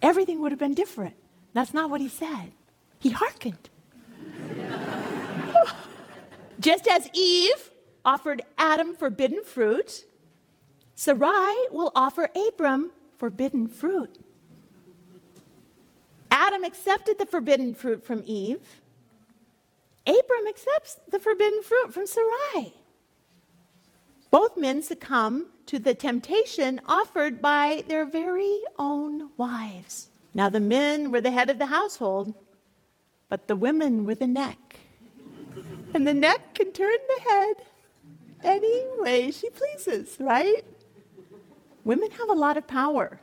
Everything 0.00 0.40
would 0.40 0.52
have 0.52 0.58
been 0.58 0.72
different. 0.72 1.16
That's 1.52 1.74
not 1.74 1.90
what 1.90 2.00
he 2.00 2.08
said. 2.08 2.52
He 3.00 3.10
hearkened. 3.10 3.70
Just 6.60 6.86
as 6.86 7.08
Eve 7.14 7.70
offered 8.04 8.42
Adam 8.58 8.94
forbidden 8.94 9.42
fruit, 9.42 10.04
Sarai 10.94 11.54
will 11.70 11.90
offer 11.94 12.28
Abram 12.48 12.90
forbidden 13.16 13.66
fruit. 13.66 14.18
Adam 16.30 16.62
accepted 16.62 17.18
the 17.18 17.26
forbidden 17.26 17.74
fruit 17.74 18.04
from 18.04 18.22
Eve. 18.26 18.82
Abram 20.06 20.46
accepts 20.48 20.98
the 21.08 21.18
forbidden 21.18 21.62
fruit 21.62 21.94
from 21.94 22.06
Sarai. 22.06 22.74
Both 24.30 24.56
men 24.56 24.82
succumb 24.82 25.46
to 25.66 25.78
the 25.78 25.94
temptation 25.94 26.80
offered 26.86 27.40
by 27.40 27.84
their 27.88 28.04
very 28.04 28.60
own 28.78 29.30
wives. 29.36 30.08
Now, 30.34 30.48
the 30.48 30.60
men 30.60 31.10
were 31.10 31.20
the 31.20 31.30
head 31.30 31.50
of 31.50 31.58
the 31.58 31.66
household, 31.66 32.34
but 33.30 33.48
the 33.48 33.56
women 33.56 34.04
with 34.04 34.18
the 34.18 34.26
neck. 34.26 34.58
And 35.94 36.06
the 36.06 36.14
neck 36.14 36.54
can 36.54 36.72
turn 36.72 36.98
the 37.08 37.30
head 37.30 37.54
any 38.44 38.84
way 38.98 39.30
she 39.30 39.48
pleases, 39.50 40.16
right? 40.20 40.64
Women 41.84 42.10
have 42.10 42.28
a 42.28 42.34
lot 42.34 42.56
of 42.56 42.66
power, 42.66 43.20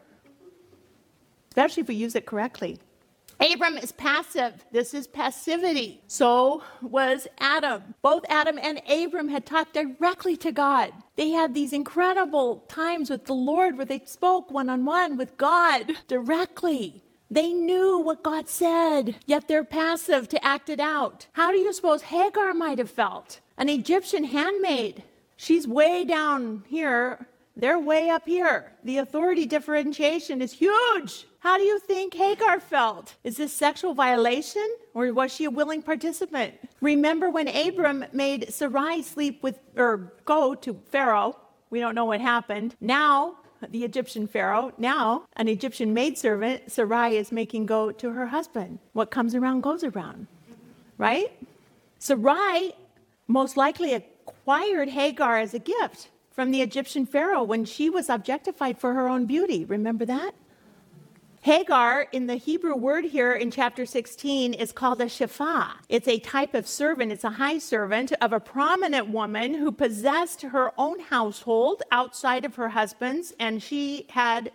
especially 1.50 1.82
if 1.82 1.88
we 1.88 1.96
use 1.96 2.16
it 2.16 2.26
correctly. 2.26 2.80
Abram 3.40 3.78
is 3.78 3.92
passive. 3.92 4.66
This 4.72 4.96
is 4.96 5.06
passivity. 5.06 6.02
So 6.08 6.64
was 6.82 7.28
Adam. 7.38 7.94
Both 8.02 8.26
Adam 8.30 8.58
and 8.60 8.82
Abram 8.90 9.30
had 9.30 9.46
talked 9.46 9.76
directly 9.76 10.36
to 10.38 10.52
God. 10.52 10.92
They 11.16 11.30
had 11.30 11.54
these 11.54 11.72
incredible 11.72 12.64
times 12.68 13.12
with 13.12 13.26
the 13.26 13.34
Lord 13.36 13.78
where 13.78 13.86
they 13.86 14.02
spoke 14.06 14.50
one 14.50 14.70
on 14.70 14.86
one 14.86 15.18
with 15.18 15.38
God 15.38 15.92
directly. 16.08 17.04
They 17.30 17.52
knew 17.52 18.00
what 18.00 18.24
God 18.24 18.48
said, 18.48 19.18
yet 19.26 19.48
they're 19.48 19.64
passive 19.64 20.30
to 20.30 20.44
act 20.46 20.70
it 20.70 20.80
out. 20.80 21.28
How 21.34 21.52
do 21.52 21.58
you 21.58 21.74
suppose 21.74 22.04
Hagar 22.04 22.54
might 22.54 22.78
have 22.78 22.90
felt? 22.90 23.42
An 23.58 23.70
Egyptian 23.70 24.24
handmaid. 24.24 25.04
She's 25.36 25.68
way 25.68 26.06
down 26.06 26.64
here. 26.68 27.28
They're 27.56 27.80
way 27.80 28.10
up 28.10 28.26
here. 28.26 28.72
The 28.84 29.00
authority 29.00 29.46
differentiation 29.46 30.42
is 30.42 30.54
huge. 30.54 31.26
How 31.40 31.58
do 31.58 31.64
you 31.64 31.80
think 31.80 32.14
Hagar 32.14 32.60
felt? 32.60 33.16
Is 33.24 33.38
this 33.38 33.52
sexual 33.52 33.94
violation 33.94 34.68
or 34.94 35.12
was 35.12 35.34
she 35.34 35.46
a 35.46 35.50
willing 35.50 35.82
participant? 35.82 36.54
Remember 36.82 37.30
when 37.30 37.48
Abram 37.48 38.06
made 38.14 38.54
Sarai 38.54 39.02
sleep 39.02 39.44
with 39.44 39.60
or 39.76 40.14
go 40.26 40.56
to 40.56 40.80
Pharaoh? 40.92 41.36
We 41.70 41.80
don't 41.80 41.96
know 41.96 42.06
what 42.06 42.22
happened. 42.22 42.76
Now 42.80 43.38
the 43.70 43.84
Egyptian 43.84 44.28
Pharaoh. 44.28 44.72
Now, 44.78 45.26
an 45.36 45.48
Egyptian 45.48 45.94
maidservant, 45.94 46.72
Sarai, 46.72 47.18
is 47.18 47.32
making 47.32 47.66
go 47.66 47.92
to 47.92 48.12
her 48.12 48.28
husband. 48.28 48.80
What 48.94 49.12
comes 49.12 49.36
around 49.36 49.62
goes 49.62 49.84
around, 49.84 50.28
right? 50.98 51.32
Sarai 52.00 52.74
most 53.28 53.58
likely 53.58 53.94
acquired 53.94 54.90
Hagar 54.90 55.38
as 55.38 55.54
a 55.54 55.60
gift 55.60 56.10
from 56.32 56.52
the 56.52 56.62
Egyptian 56.62 57.06
Pharaoh 57.06 57.44
when 57.44 57.66
she 57.66 57.90
was 57.90 58.10
objectified 58.10 58.78
for 58.78 58.94
her 58.94 59.08
own 59.08 59.26
beauty. 59.26 59.66
Remember 59.66 60.06
that? 60.06 60.32
Hagar, 61.48 62.08
in 62.12 62.28
the 62.28 62.36
Hebrew 62.36 62.76
word 62.76 63.06
here 63.06 63.32
in 63.32 63.52
chapter 63.52 63.86
16, 63.86 64.54
is 64.54 64.74
called 64.74 65.00
a 65.00 65.06
shepha. 65.06 65.70
It's 65.88 66.10
a 66.10 66.20
type 66.20 66.54
of 66.54 66.68
servant, 66.68 67.14
it's 67.14 67.24
a 67.24 67.30
high 67.30 67.58
servant 67.58 68.12
of 68.20 68.34
a 68.34 68.40
prominent 68.42 69.08
woman 69.08 69.54
who 69.54 69.72
possessed 69.72 70.42
her 70.42 70.74
own 70.78 71.00
household 71.00 71.84
outside 71.90 72.44
of 72.44 72.56
her 72.56 72.68
husband's, 72.68 73.34
and 73.40 73.64
she 73.64 74.08
had 74.10 74.52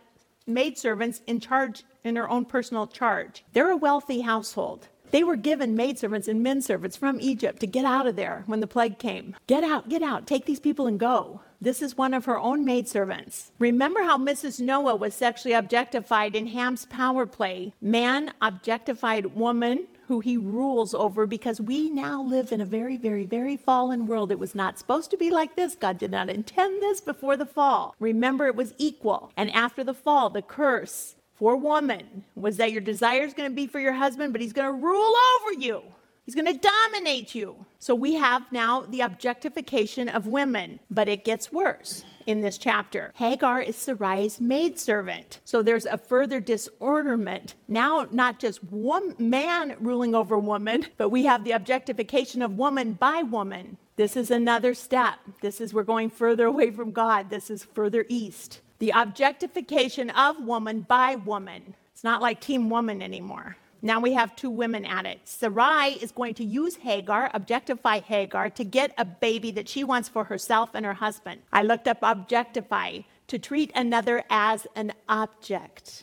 maidservants 0.46 1.22
in 1.26 1.40
charge, 1.40 1.82
in 2.04 2.14
her 2.14 2.28
own 2.28 2.44
personal 2.44 2.86
charge. 2.86 3.42
They're 3.54 3.70
a 3.70 3.76
wealthy 3.76 4.20
household. 4.20 4.88
They 5.12 5.22
were 5.22 5.36
given 5.36 5.76
maidservants 5.76 6.26
and 6.26 6.42
men 6.42 6.62
servants 6.62 6.96
from 6.96 7.20
Egypt 7.20 7.60
to 7.60 7.66
get 7.66 7.84
out 7.84 8.06
of 8.06 8.16
there 8.16 8.44
when 8.46 8.60
the 8.60 8.66
plague 8.66 8.98
came. 8.98 9.36
Get 9.46 9.62
out, 9.62 9.90
get 9.90 10.02
out, 10.02 10.26
take 10.26 10.46
these 10.46 10.58
people 10.58 10.86
and 10.86 10.98
go. 10.98 11.42
This 11.60 11.82
is 11.82 11.98
one 11.98 12.14
of 12.14 12.24
her 12.24 12.38
own 12.38 12.64
maidservants. 12.64 13.52
Remember 13.58 14.02
how 14.02 14.16
Mrs. 14.16 14.58
Noah 14.58 14.96
was 14.96 15.14
sexually 15.14 15.54
objectified 15.54 16.34
in 16.34 16.46
Ham's 16.46 16.86
power 16.86 17.26
play? 17.26 17.74
Man 17.80 18.32
objectified 18.40 19.36
woman 19.36 19.86
who 20.08 20.20
he 20.20 20.36
rules 20.36 20.94
over 20.94 21.26
because 21.26 21.60
we 21.60 21.90
now 21.90 22.22
live 22.22 22.50
in 22.50 22.60
a 22.60 22.66
very, 22.66 22.96
very, 22.96 23.24
very 23.24 23.56
fallen 23.56 24.06
world. 24.06 24.32
It 24.32 24.38
was 24.38 24.54
not 24.54 24.78
supposed 24.78 25.10
to 25.10 25.16
be 25.16 25.30
like 25.30 25.56
this. 25.56 25.74
God 25.74 25.98
did 25.98 26.10
not 26.10 26.30
intend 26.30 26.82
this 26.82 27.00
before 27.00 27.36
the 27.36 27.46
fall. 27.46 27.94
Remember, 28.00 28.46
it 28.46 28.56
was 28.56 28.74
equal. 28.78 29.30
And 29.36 29.50
after 29.52 29.84
the 29.84 29.94
fall, 29.94 30.30
the 30.30 30.42
curse 30.42 31.16
for 31.42 31.56
woman 31.56 32.22
was 32.36 32.58
that 32.58 32.70
your 32.70 32.80
desire 32.80 33.22
is 33.22 33.34
going 33.34 33.50
to 33.50 33.54
be 33.56 33.66
for 33.66 33.80
your 33.80 33.94
husband, 33.94 34.32
but 34.32 34.40
he's 34.40 34.52
going 34.52 34.72
to 34.72 34.86
rule 34.86 35.12
over 35.40 35.52
you. 35.60 35.82
He's 36.24 36.36
going 36.36 36.46
to 36.46 36.56
dominate 36.56 37.34
you. 37.34 37.66
So 37.80 37.96
we 37.96 38.14
have 38.14 38.44
now 38.52 38.82
the 38.82 39.00
objectification 39.00 40.08
of 40.08 40.28
women, 40.28 40.78
but 40.88 41.08
it 41.08 41.24
gets 41.24 41.50
worse 41.50 42.04
in 42.26 42.42
this 42.42 42.58
chapter. 42.58 43.12
Hagar 43.16 43.60
is 43.60 43.74
Sarai's 43.74 44.40
maidservant. 44.40 45.40
So 45.44 45.62
there's 45.64 45.84
a 45.84 45.98
further 45.98 46.38
disorderment. 46.38 47.56
Now, 47.66 48.06
not 48.12 48.38
just 48.38 48.62
one 48.62 49.16
man 49.18 49.74
ruling 49.80 50.14
over 50.14 50.38
woman, 50.38 50.86
but 50.96 51.08
we 51.08 51.24
have 51.24 51.42
the 51.42 51.50
objectification 51.50 52.42
of 52.42 52.56
woman 52.56 52.92
by 52.92 53.24
woman. 53.24 53.78
This 53.96 54.16
is 54.16 54.30
another 54.30 54.74
step. 54.74 55.18
This 55.40 55.60
is, 55.60 55.74
we're 55.74 55.82
going 55.82 56.10
further 56.10 56.46
away 56.46 56.70
from 56.70 56.92
God. 56.92 57.30
This 57.30 57.50
is 57.50 57.64
further 57.64 58.06
east 58.08 58.60
the 58.82 58.92
objectification 58.96 60.10
of 60.10 60.44
woman 60.44 60.80
by 60.80 61.14
woman. 61.14 61.76
It's 61.92 62.02
not 62.02 62.20
like 62.20 62.40
Team 62.40 62.68
Woman 62.68 63.00
anymore. 63.00 63.56
Now 63.80 64.00
we 64.00 64.12
have 64.14 64.34
two 64.34 64.50
women 64.50 64.84
at 64.84 65.06
it. 65.06 65.20
Sarai 65.22 65.90
is 66.02 66.10
going 66.10 66.34
to 66.34 66.44
use 66.44 66.74
Hagar, 66.74 67.30
objectify 67.32 68.00
Hagar, 68.00 68.50
to 68.50 68.64
get 68.64 68.92
a 68.98 69.04
baby 69.04 69.52
that 69.52 69.68
she 69.68 69.84
wants 69.84 70.08
for 70.08 70.24
herself 70.24 70.70
and 70.74 70.84
her 70.84 70.94
husband. 70.94 71.42
I 71.52 71.62
looked 71.62 71.86
up 71.86 71.98
objectify, 72.02 73.02
to 73.28 73.38
treat 73.38 73.70
another 73.76 74.24
as 74.28 74.66
an 74.74 74.94
object. 75.08 76.02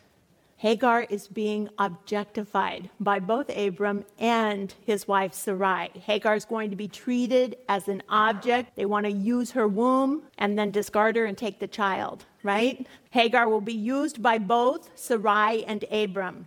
Hagar 0.60 1.04
is 1.10 1.30
being 1.30 1.70
objectified 1.78 2.90
by 3.00 3.20
both 3.20 3.50
Abram 3.56 4.04
and 4.18 4.74
his 4.86 5.08
wife 5.08 5.34
Sarai. 5.34 5.90
Hagar 5.94 6.36
is 6.36 6.44
going 6.44 6.70
to 6.70 6.76
be 6.76 6.90
treated 6.90 7.56
as 7.70 7.88
an 7.88 8.04
object. 8.10 8.76
They 8.76 8.86
want 8.86 9.06
to 9.06 9.12
use 9.14 9.52
her 9.52 9.70
womb 9.70 10.24
and 10.38 10.60
then 10.60 10.70
discard 10.72 11.16
her 11.16 11.24
and 11.24 11.38
take 11.38 11.62
the 11.62 11.68
child, 11.68 12.26
right? 12.44 12.86
Hagar 13.12 13.48
will 13.48 13.62
be 13.62 13.74
used 13.74 14.22
by 14.22 14.38
both 14.38 14.90
Sarai 14.96 15.64
and 15.64 15.86
Abram. 15.90 16.46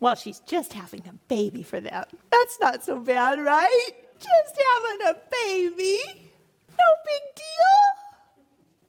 Well, 0.00 0.14
she's 0.14 0.40
just 0.40 0.72
having 0.72 1.06
a 1.06 1.12
baby 1.28 1.62
for 1.62 1.82
them. 1.82 2.04
That's 2.30 2.58
not 2.60 2.82
so 2.82 2.98
bad, 2.98 3.40
right? 3.40 3.90
Just 4.18 4.58
having 4.72 5.06
a 5.06 5.16
baby. 5.30 5.98
No 6.78 6.86
big 7.04 7.22
deal, 7.36 7.76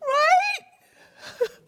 right? 0.01 1.57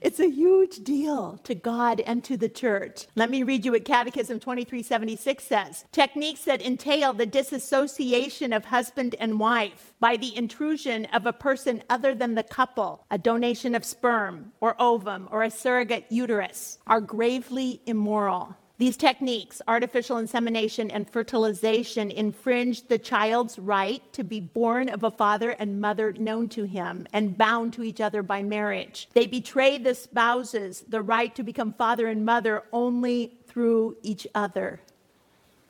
It's 0.00 0.20
a 0.20 0.30
huge 0.30 0.84
deal 0.84 1.38
to 1.44 1.54
God 1.54 2.00
and 2.00 2.22
to 2.24 2.36
the 2.36 2.48
church. 2.48 3.06
Let 3.14 3.30
me 3.30 3.42
read 3.42 3.64
you 3.64 3.72
what 3.72 3.84
Catechism 3.84 4.40
2376 4.40 5.44
says 5.44 5.84
Techniques 5.92 6.44
that 6.44 6.62
entail 6.62 7.12
the 7.12 7.26
disassociation 7.26 8.52
of 8.52 8.64
husband 8.64 9.14
and 9.18 9.38
wife 9.38 9.94
by 10.00 10.16
the 10.16 10.36
intrusion 10.36 11.06
of 11.06 11.26
a 11.26 11.32
person 11.32 11.82
other 11.90 12.14
than 12.14 12.34
the 12.34 12.42
couple, 12.42 13.04
a 13.10 13.18
donation 13.18 13.74
of 13.74 13.84
sperm 13.84 14.52
or 14.60 14.74
ovum 14.80 15.28
or 15.30 15.42
a 15.42 15.50
surrogate 15.50 16.06
uterus, 16.10 16.78
are 16.86 17.00
gravely 17.00 17.80
immoral. 17.86 18.56
These 18.80 18.96
techniques, 18.96 19.60
artificial 19.68 20.16
insemination 20.16 20.90
and 20.90 21.06
fertilization, 21.06 22.10
infringe 22.10 22.88
the 22.88 22.96
child's 22.96 23.58
right 23.58 24.02
to 24.14 24.24
be 24.24 24.40
born 24.40 24.88
of 24.88 25.04
a 25.04 25.10
father 25.10 25.50
and 25.50 25.82
mother 25.82 26.14
known 26.14 26.48
to 26.48 26.64
him 26.64 27.06
and 27.12 27.36
bound 27.36 27.74
to 27.74 27.82
each 27.82 28.00
other 28.00 28.22
by 28.22 28.42
marriage. 28.42 29.10
They 29.12 29.26
betray 29.26 29.76
the 29.76 29.94
spouses 29.94 30.82
the 30.88 31.02
right 31.02 31.34
to 31.34 31.42
become 31.42 31.74
father 31.74 32.06
and 32.06 32.24
mother 32.24 32.62
only 32.72 33.36
through 33.46 33.98
each 34.02 34.26
other. 34.34 34.80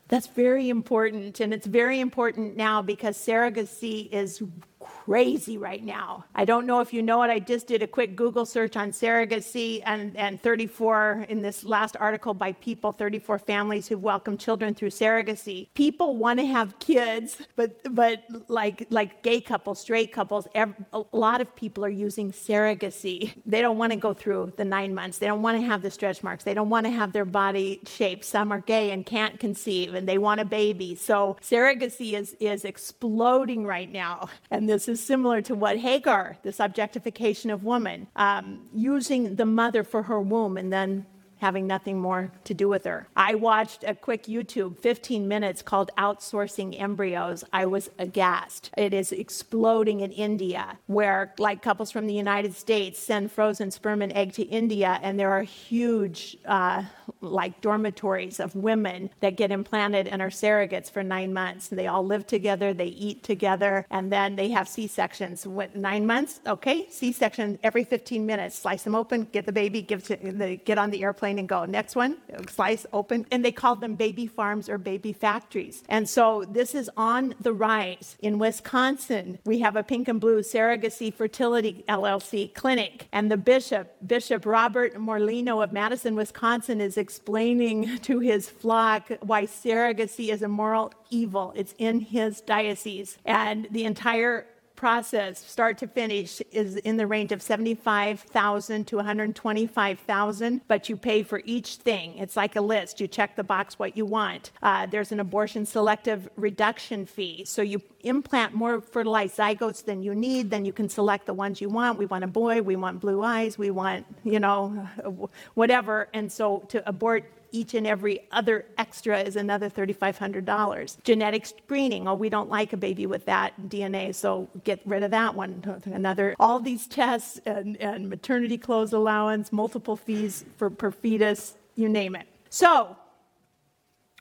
That's 0.07 0.29
very 0.29 0.69
important. 0.69 1.41
And 1.41 1.53
it's 1.53 1.67
very 1.67 1.99
important 1.99 2.57
now 2.57 2.81
because 2.81 3.19
surrogacy 3.19 4.09
is 4.13 4.41
crazy 4.81 5.59
right 5.59 5.85
now. 5.85 6.25
I 6.35 6.45
don't 6.45 6.67
know 6.67 6.81
if 6.81 6.93
you 6.93 7.03
know 7.03 7.23
it. 7.23 7.31
I 7.31 7.39
just 7.39 7.67
did 7.67 7.83
a 7.83 7.87
quick 7.87 8.17
Google 8.17 8.47
search 8.47 8.77
on 8.77 8.91
surrogacy 8.91 9.83
and, 9.85 10.17
and 10.17 10.41
34 10.41 11.27
in 11.29 11.43
this 11.43 11.65
last 11.65 11.97
article 11.99 12.35
by 12.35 12.53
People 12.53 12.93
34 12.93 13.39
families 13.39 13.87
who've 13.89 14.03
welcomed 14.03 14.41
children 14.41 14.75
through 14.75 14.91
surrogacy. 14.91 15.69
People 15.75 16.17
want 16.17 16.41
to 16.41 16.47
have 16.47 16.79
kids, 16.79 17.39
but 17.57 17.81
but 17.95 18.25
like 18.49 18.87
like 18.91 19.23
gay 19.23 19.41
couples, 19.41 19.81
straight 19.81 20.13
couples, 20.13 20.49
a 20.55 21.03
lot 21.13 21.41
of 21.41 21.55
people 21.55 21.85
are 21.85 21.89
using 21.89 22.33
surrogacy. 22.33 23.33
They 23.47 23.61
don't 23.61 23.79
want 23.79 23.93
to 23.93 23.99
go 23.99 24.15
through 24.15 24.53
the 24.57 24.65
nine 24.65 24.95
months. 24.95 25.19
They 25.19 25.27
don't 25.27 25.43
want 25.43 25.61
to 25.61 25.67
have 25.67 25.83
the 25.83 25.91
stretch 25.91 26.23
marks. 26.23 26.45
They 26.45 26.55
don't 26.55 26.71
want 26.71 26.87
to 26.87 26.93
have 26.93 27.13
their 27.13 27.25
body 27.25 27.81
shaped. 27.87 28.25
Some 28.25 28.53
are 28.53 28.61
gay 28.61 28.91
and 28.91 29.05
can't 29.05 29.39
conceive 29.39 29.95
and 29.95 30.09
they 30.09 30.19
want 30.19 30.41
a 30.41 30.45
baby. 30.45 30.95
So 30.95 31.37
surrogacy 31.43 32.15
is 32.15 32.35
is 32.41 32.65
exploding 32.65 33.67
right 33.67 33.91
now. 33.91 34.29
And 34.51 34.69
this 34.69 34.80
is 34.89 35.05
similar 35.05 35.43
to 35.43 35.55
what 35.55 35.79
Hagar, 35.79 36.37
this 36.43 36.61
objectification 36.61 37.51
of 37.51 37.65
woman, 37.65 38.07
um, 38.17 38.69
using 38.73 39.37
the 39.37 39.47
mother 39.47 39.85
for 39.85 40.03
her 40.05 40.21
womb 40.21 40.57
and 40.57 40.73
then 40.73 41.07
having 41.41 41.67
nothing 41.67 41.99
more 41.99 42.31
to 42.45 42.55
do 42.55 42.69
with 42.69 42.85
her. 42.85 43.09
I 43.17 43.35
watched 43.35 43.83
a 43.85 43.95
quick 43.95 44.25
YouTube, 44.25 44.79
15 44.79 45.27
minutes, 45.27 45.63
called 45.63 45.91
Outsourcing 45.97 46.81
Embryos. 46.81 47.45
I 47.53 47.67
was 47.67 47.91
aghast. 47.99 48.71
It 48.77 48.95
is 48.95 49.11
exploding 49.13 50.01
in 50.01 50.13
India, 50.13 50.79
where, 50.87 51.35
like 51.39 51.63
couples 51.63 51.91
from 51.91 52.07
the 52.07 52.15
United 52.15 52.55
States, 52.55 52.99
send 52.99 53.33
frozen 53.33 53.71
sperm 53.71 54.03
and 54.03 54.13
egg 54.13 54.35
to 54.35 54.43
India, 54.43 54.99
and 55.03 55.19
there 55.19 55.33
are 55.33 55.43
huge, 55.43 56.37
uh, 56.45 56.85
like 57.21 57.61
dormitories 57.61 58.39
of 58.39 58.55
women 58.55 59.11
that 59.21 59.37
get 59.37 59.51
implanted 59.51 60.07
and 60.09 60.21
are 60.21 60.29
surrogates 60.29 60.91
for 60.91 61.03
nine 61.03 61.33
months. 61.33 61.69
They 61.69 61.87
all 61.87 62.05
live 62.05 62.27
together, 62.27 62.75
they 62.75 62.87
eat 62.87 63.23
together, 63.23 63.87
and 63.91 64.13
then 64.13 64.37
they 64.37 64.51
have 64.51 64.69
C 64.69 64.87
sections. 64.87 65.47
What, 65.47 65.75
nine 65.75 66.07
months? 66.07 66.41
Okay, 66.47 66.89
C 66.91 67.13
section 67.13 67.59
every 67.63 67.85
15 67.85 68.25
minutes. 68.27 68.59
Slice 68.59 68.83
them 68.83 68.95
open, 68.95 69.27
get 69.33 69.47
the 69.47 69.53
baby, 69.53 69.83
give 69.83 70.05
to, 70.05 70.57
get 70.65 70.79
on 70.79 70.91
the 70.91 71.05
airplane 71.31 71.39
and 71.39 71.49
go. 71.49 71.65
Next 71.65 71.97
one, 71.97 72.17
slice 72.49 72.87
open. 72.93 73.27
And 73.31 73.45
they 73.45 73.53
called 73.53 73.81
them 73.81 73.95
baby 73.95 74.27
farms 74.27 74.69
or 74.69 74.79
baby 74.79 75.13
factories. 75.13 75.83
And 75.89 76.09
so 76.09 76.45
this 76.45 76.75
is 76.75 76.91
on 76.97 77.35
the 77.41 77.53
rise. 77.53 78.17
In 78.21 78.39
Wisconsin, 78.39 79.39
we 79.45 79.61
have 79.61 79.77
a 79.77 79.83
pink 79.83 80.09
and 80.09 80.21
blue 80.21 80.41
surrogacy 80.41 81.13
fertility 81.13 81.85
LLC 81.89 82.53
clinic. 82.55 83.09
And 83.13 83.31
the 83.31 83.37
bishop, 83.37 83.95
Bishop 84.07 84.47
Robert 84.47 84.95
Morlino 84.95 85.63
of 85.63 85.73
Madison, 85.73 86.15
Wisconsin, 86.17 86.81
is 86.81 86.97
explaining 86.97 87.99
to 88.03 88.21
his 88.21 88.49
flock 88.49 89.11
why 89.21 89.45
surrogacy 89.47 90.33
is 90.33 90.43
a 90.43 90.49
moral 90.49 90.93
evil. 91.11 91.53
It's 91.57 91.75
in 91.79 92.01
his 92.01 92.41
diocese. 92.41 93.19
And 93.25 93.69
the 93.71 93.85
entire 93.85 94.47
process, 94.81 95.39
start 95.39 95.77
to 95.77 95.87
finish, 95.87 96.41
is 96.53 96.77
in 96.77 96.97
the 96.97 97.07
range 97.07 97.33
of 97.33 97.43
75,000 97.43 98.87
to 98.87 98.97
125,000, 98.97 100.61
but 100.69 100.89
you 100.89 100.97
pay 100.97 101.23
for 101.23 101.43
each 101.45 101.77
thing. 101.77 102.17
It's 102.17 102.35
like 102.35 102.57
a 102.57 102.63
list. 102.63 102.99
You 102.99 103.07
check 103.07 103.37
the 103.37 103.45
box 103.45 103.79
what 103.79 103.95
you 103.95 104.07
want. 104.07 104.53
Uh, 104.63 104.87
there's 104.87 105.13
an 105.13 105.21
abortion 105.21 105.67
selective 105.67 106.31
reduction 106.35 107.05
fee. 107.05 107.45
So 107.45 107.61
you 107.61 107.83
implant 108.05 108.55
more 108.55 108.81
fertilized 108.81 109.37
zygotes 109.37 109.85
than 109.85 110.03
you 110.03 110.15
need, 110.15 110.51
then 110.51 110.65
you 110.65 110.73
can 110.73 110.89
select 110.89 111.27
the 111.27 111.35
ones 111.35 111.61
you 111.61 111.69
want. 111.69 111.99
We 111.99 112.07
want 112.07 112.25
a 112.25 112.33
boy, 112.43 112.63
we 112.63 112.75
want 112.75 113.01
blue 113.01 113.23
eyes, 113.23 113.59
we 113.59 113.71
want, 113.71 114.07
you 114.25 114.41
know, 114.41 114.89
whatever. 115.53 116.09
And 116.15 116.33
so 116.33 116.61
to 116.69 116.89
abort 116.89 117.31
each 117.53 117.75
and 117.75 117.87
every 117.87 118.29
other 118.33 118.65
extra 118.79 119.21
is 119.21 119.37
another 119.37 119.69
$3,500. 119.69 120.97
Genetic 121.05 121.47
screening, 121.47 122.09
oh, 122.09 122.15
we 122.15 122.29
don't 122.29 122.49
like 122.49 122.73
a 122.73 122.77
baby 122.77 123.07
with 123.07 123.25
that 123.27 123.53
DNA, 123.69 124.15
so 124.15 124.49
get 124.65 124.81
rid 124.85 125.03
of 125.03 125.11
that 125.11 125.35
one. 125.35 125.63
Another, 125.87 126.35
all 126.39 126.61
these 126.61 126.87
tests 126.87 127.41
and, 127.47 127.77
and 127.79 128.09
maternity 128.09 128.59
clothes 128.59 128.93
allowance, 128.93 129.53
multiple 129.53 129.97
fees 129.97 130.45
for 130.57 130.71
per 130.71 130.91
fetus, 130.91 131.55
you 131.75 131.89
name 131.89 132.15
it. 132.17 132.27
So, 132.49 132.97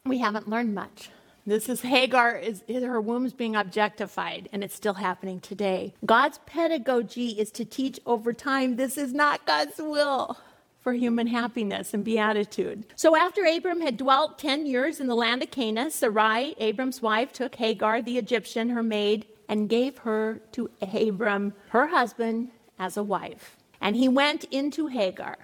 we 0.05 0.19
haven't 0.19 0.49
learned 0.49 0.73
much. 0.73 1.09
This 1.45 1.67
is 1.67 1.81
Hagar, 1.81 2.35
is, 2.37 2.63
her 2.69 3.01
womb's 3.01 3.33
being 3.33 3.55
objectified, 3.55 4.49
and 4.53 4.63
it's 4.63 4.75
still 4.75 4.93
happening 4.93 5.39
today. 5.39 5.95
God's 6.05 6.39
pedagogy 6.45 7.29
is 7.29 7.49
to 7.51 7.65
teach 7.65 7.99
over 8.05 8.33
time. 8.33 8.75
This 8.75 8.97
is 8.97 9.13
not 9.13 9.45
God's 9.47 9.77
will 9.79 10.37
for 10.81 10.93
human 10.93 11.27
happiness 11.27 11.93
and 11.93 12.03
beatitude. 12.05 12.85
So 12.95 13.15
after 13.15 13.45
Abram 13.45 13.81
had 13.81 13.97
dwelt 13.97 14.39
10 14.39 14.65
years 14.65 14.99
in 14.99 15.07
the 15.07 15.15
land 15.15 15.43
of 15.43 15.51
Canaan, 15.51 15.91
Sarai, 15.91 16.55
Abram's 16.57 17.01
wife, 17.01 17.33
took 17.33 17.55
Hagar 17.55 18.01
the 18.01 18.17
Egyptian, 18.17 18.69
her 18.69 18.83
maid, 18.83 19.25
and 19.47 19.67
gave 19.69 19.99
her 19.99 20.41
to 20.53 20.69
Abram, 20.81 21.53
her 21.69 21.87
husband, 21.87 22.49
as 22.77 22.95
a 22.97 23.03
wife. 23.03 23.57
And 23.81 23.95
he 23.95 24.07
went 24.07 24.45
into 24.45 24.87
Hagar. 24.87 25.37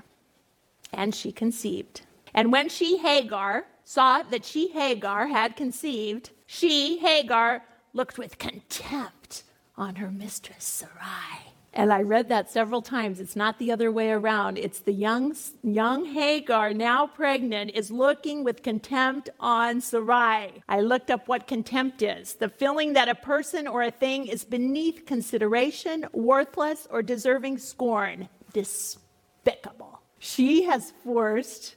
and 0.94 1.14
she 1.14 1.32
conceived. 1.32 2.02
And 2.34 2.52
when 2.52 2.70
she, 2.70 2.98
Hagar, 2.98 3.66
saw 3.84 4.24
that 4.24 4.46
she, 4.46 4.70
Hagar, 4.70 5.28
had 5.28 5.56
conceived, 5.56 6.30
she, 6.46 7.00
Hagar, 7.00 7.64
looked 7.94 8.18
with 8.18 8.38
contempt 8.38 9.44
on 9.78 9.96
her 9.96 10.10
mistress 10.12 10.64
Sarai. 10.64 11.45
And 11.78 11.92
I 11.92 12.04
read 12.04 12.30
that 12.30 12.50
several 12.50 12.82
times. 12.82 13.20
It's 13.20 13.36
not 13.36 13.60
the 13.60 13.70
other 13.70 13.92
way 13.92 14.10
around. 14.10 14.58
It's 14.58 14.80
the 14.80 14.94
young, 14.94 15.36
young 15.62 16.06
Hagar, 16.06 16.74
now 16.74 17.06
pregnant, 17.06 17.72
is 17.72 17.92
looking 17.92 18.46
with 18.46 18.64
contempt 18.64 19.30
on 19.42 19.82
Sarai. 19.82 20.64
I 20.70 20.80
looked 20.80 21.12
up 21.12 21.28
what 21.28 21.48
contempt 21.48 22.02
is 22.02 22.36
the 22.36 22.48
feeling 22.48 22.94
that 22.94 23.10
a 23.10 23.16
person 23.16 23.68
or 23.68 23.84
a 23.84 23.92
thing 23.92 24.28
is 24.28 24.46
beneath 24.46 25.06
consideration, 25.06 26.06
worthless, 26.14 26.88
or 26.90 27.02
deserving 27.02 27.58
scorn. 27.58 28.30
Despicable. 28.54 30.00
She 30.18 30.64
has 30.64 30.94
forced 31.04 31.76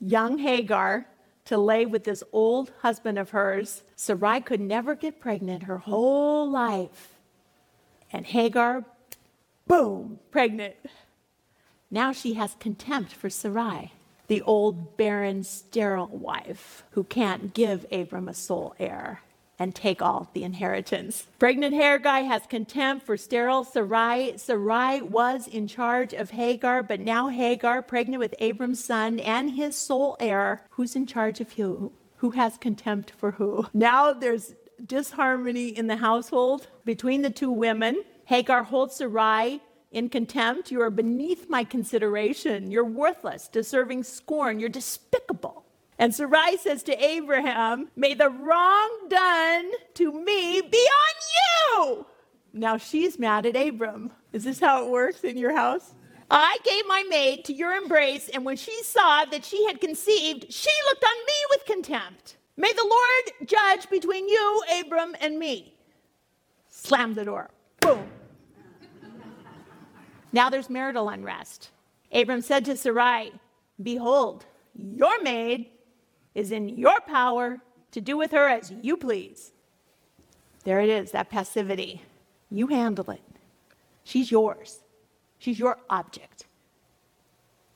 young 0.00 0.38
Hagar 0.38 1.06
to 1.44 1.58
lay 1.58 1.84
with 1.84 2.04
this 2.04 2.22
old 2.32 2.72
husband 2.80 3.18
of 3.18 3.30
hers. 3.30 3.82
Sarai 3.94 4.40
could 4.40 4.60
never 4.60 4.94
get 4.94 5.20
pregnant 5.20 5.64
her 5.64 5.78
whole 5.78 6.50
life. 6.50 7.15
And 8.12 8.26
Hagar, 8.26 8.84
boom, 9.66 10.20
pregnant. 10.30 10.76
Now 11.90 12.12
she 12.12 12.34
has 12.34 12.56
contempt 12.58 13.12
for 13.12 13.30
Sarai, 13.30 13.92
the 14.26 14.42
old 14.42 14.96
barren, 14.96 15.44
sterile 15.44 16.08
wife 16.08 16.84
who 16.90 17.04
can't 17.04 17.54
give 17.54 17.86
Abram 17.92 18.28
a 18.28 18.34
sole 18.34 18.74
heir 18.78 19.22
and 19.58 19.74
take 19.74 20.02
all 20.02 20.28
the 20.34 20.44
inheritance. 20.44 21.26
Pregnant 21.38 21.74
Hagar 21.74 22.24
has 22.24 22.42
contempt 22.46 23.06
for 23.06 23.16
sterile 23.16 23.64
Sarai. 23.64 24.36
Sarai 24.36 25.00
was 25.00 25.46
in 25.48 25.66
charge 25.66 26.12
of 26.12 26.30
Hagar, 26.30 26.82
but 26.82 27.00
now 27.00 27.28
Hagar, 27.28 27.82
pregnant 27.82 28.20
with 28.20 28.34
Abram's 28.38 28.84
son 28.84 29.18
and 29.20 29.52
his 29.52 29.74
sole 29.76 30.16
heir, 30.20 30.66
who's 30.70 30.94
in 30.94 31.06
charge 31.06 31.40
of 31.40 31.52
who? 31.52 31.92
Who 32.18 32.30
has 32.30 32.58
contempt 32.58 33.12
for 33.16 33.32
who? 33.32 33.66
Now 33.72 34.12
there's 34.12 34.54
disharmony 34.84 35.68
in 35.68 35.86
the 35.86 35.96
household 35.96 36.68
between 36.84 37.22
the 37.22 37.30
two 37.30 37.50
women. 37.50 38.02
Hagar 38.24 38.62
holds 38.64 38.96
Sarai 38.96 39.60
in 39.92 40.08
contempt. 40.08 40.70
You 40.70 40.82
are 40.82 40.90
beneath 40.90 41.48
my 41.48 41.64
consideration. 41.64 42.70
You're 42.70 42.84
worthless, 42.84 43.48
deserving 43.48 44.04
scorn. 44.04 44.60
You're 44.60 44.68
despicable. 44.68 45.64
And 45.98 46.14
Sarai 46.14 46.56
says 46.58 46.82
to 46.84 47.04
Abraham, 47.04 47.88
May 47.96 48.14
the 48.14 48.30
wrong 48.30 49.06
done 49.08 49.70
to 49.94 50.12
me 50.12 50.60
be 50.60 50.76
on 50.76 51.86
you. 51.86 52.06
Now 52.52 52.76
she's 52.76 53.18
mad 53.18 53.46
at 53.46 53.56
Abram. 53.56 54.12
Is 54.32 54.44
this 54.44 54.60
how 54.60 54.84
it 54.84 54.90
works 54.90 55.24
in 55.24 55.38
your 55.38 55.56
house? 55.56 55.94
I 56.30 56.58
gave 56.64 56.86
my 56.86 57.04
maid 57.08 57.44
to 57.44 57.52
your 57.52 57.72
embrace, 57.74 58.28
and 58.28 58.44
when 58.44 58.56
she 58.56 58.82
saw 58.82 59.24
that 59.26 59.44
she 59.44 59.64
had 59.66 59.80
conceived, 59.80 60.52
she 60.52 60.70
looked 60.88 61.04
on 61.04 61.26
me 61.26 61.34
with 61.50 61.64
contempt. 61.66 62.36
May 62.56 62.72
the 62.72 62.86
Lord 62.88 63.48
judge 63.48 63.90
between 63.90 64.28
you, 64.28 64.62
Abram, 64.80 65.14
and 65.20 65.38
me. 65.38 65.74
Slam 66.68 67.14
the 67.14 67.24
door. 67.24 67.50
Boom. 67.80 68.08
now 70.32 70.48
there's 70.48 70.70
marital 70.70 71.08
unrest. 71.08 71.70
Abram 72.12 72.40
said 72.40 72.64
to 72.64 72.76
Sarai, 72.76 73.32
Behold, 73.82 74.46
your 74.74 75.22
maid 75.22 75.66
is 76.34 76.52
in 76.52 76.68
your 76.68 77.00
power 77.00 77.58
to 77.92 78.00
do 78.00 78.16
with 78.16 78.32
her 78.32 78.48
as 78.48 78.72
you 78.82 78.96
please. 78.96 79.52
There 80.64 80.80
it 80.80 80.88
is, 80.88 81.12
that 81.12 81.30
passivity. 81.30 82.02
You 82.50 82.68
handle 82.68 83.10
it. 83.10 83.22
She's 84.04 84.30
yours. 84.30 84.80
She's 85.38 85.58
your 85.58 85.78
object. 85.90 86.46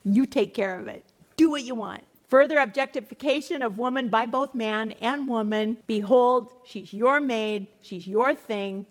You 0.04 0.26
take 0.26 0.54
care 0.54 0.78
of 0.78 0.88
it. 0.88 1.04
Do 1.36 1.50
what 1.50 1.64
you 1.64 1.74
want. 1.74 2.02
Further 2.30 2.58
objectification 2.58 3.60
of 3.60 3.76
woman 3.76 4.08
by 4.08 4.24
both 4.24 4.54
man 4.54 4.92
and 5.00 5.26
woman. 5.26 5.78
Behold, 5.88 6.52
she's 6.64 6.92
your 6.92 7.20
maid, 7.20 7.66
she's 7.82 8.06
your 8.06 8.36
thing, 8.36 8.86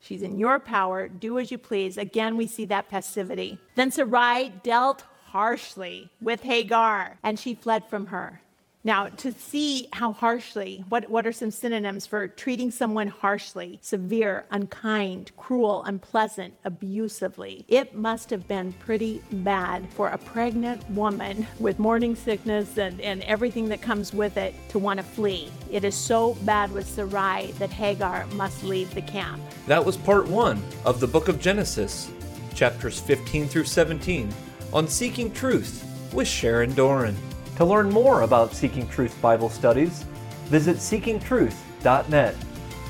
she's 0.00 0.22
in 0.22 0.36
your 0.36 0.58
power. 0.58 1.06
Do 1.06 1.38
as 1.38 1.52
you 1.52 1.58
please. 1.58 1.96
Again, 1.96 2.36
we 2.36 2.48
see 2.48 2.64
that 2.64 2.88
passivity. 2.88 3.58
Then 3.76 3.92
Sarai 3.92 4.52
dealt 4.64 5.04
harshly 5.26 6.10
with 6.20 6.42
Hagar, 6.42 7.18
and 7.22 7.38
she 7.38 7.54
fled 7.54 7.84
from 7.88 8.06
her. 8.06 8.42
Now, 8.82 9.08
to 9.08 9.32
see 9.32 9.88
how 9.92 10.12
harshly, 10.14 10.84
what, 10.88 11.10
what 11.10 11.26
are 11.26 11.32
some 11.32 11.50
synonyms 11.50 12.06
for 12.06 12.26
treating 12.28 12.70
someone 12.70 13.08
harshly, 13.08 13.78
severe, 13.82 14.46
unkind, 14.50 15.32
cruel, 15.36 15.82
unpleasant, 15.84 16.54
abusively? 16.64 17.66
It 17.68 17.94
must 17.94 18.30
have 18.30 18.48
been 18.48 18.72
pretty 18.72 19.22
bad 19.32 19.86
for 19.92 20.08
a 20.08 20.16
pregnant 20.16 20.88
woman 20.90 21.46
with 21.58 21.78
morning 21.78 22.16
sickness 22.16 22.78
and, 22.78 22.98
and 23.02 23.22
everything 23.24 23.68
that 23.68 23.82
comes 23.82 24.14
with 24.14 24.38
it 24.38 24.54
to 24.70 24.78
want 24.78 24.98
to 24.98 25.04
flee. 25.04 25.50
It 25.70 25.84
is 25.84 25.94
so 25.94 26.34
bad 26.42 26.72
with 26.72 26.88
Sarai 26.88 27.52
that 27.58 27.70
Hagar 27.70 28.26
must 28.28 28.64
leave 28.64 28.94
the 28.94 29.02
camp. 29.02 29.42
That 29.66 29.84
was 29.84 29.98
part 29.98 30.26
one 30.26 30.62
of 30.86 31.00
the 31.00 31.06
book 31.06 31.28
of 31.28 31.38
Genesis, 31.38 32.10
chapters 32.54 32.98
15 32.98 33.46
through 33.46 33.64
17, 33.64 34.32
on 34.72 34.88
seeking 34.88 35.30
truth 35.32 35.84
with 36.14 36.26
Sharon 36.26 36.72
Doran. 36.72 37.14
To 37.60 37.66
learn 37.66 37.90
more 37.90 38.22
about 38.22 38.54
Seeking 38.54 38.88
Truth 38.88 39.20
Bible 39.20 39.50
studies, 39.50 40.04
visit 40.46 40.78
seekingtruth.net. 40.78 42.34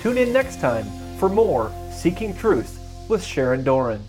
Tune 0.00 0.16
in 0.16 0.32
next 0.32 0.60
time 0.60 0.84
for 1.18 1.28
more 1.28 1.72
Seeking 1.90 2.36
Truth 2.36 2.78
with 3.08 3.20
Sharon 3.20 3.64
Doran. 3.64 4.00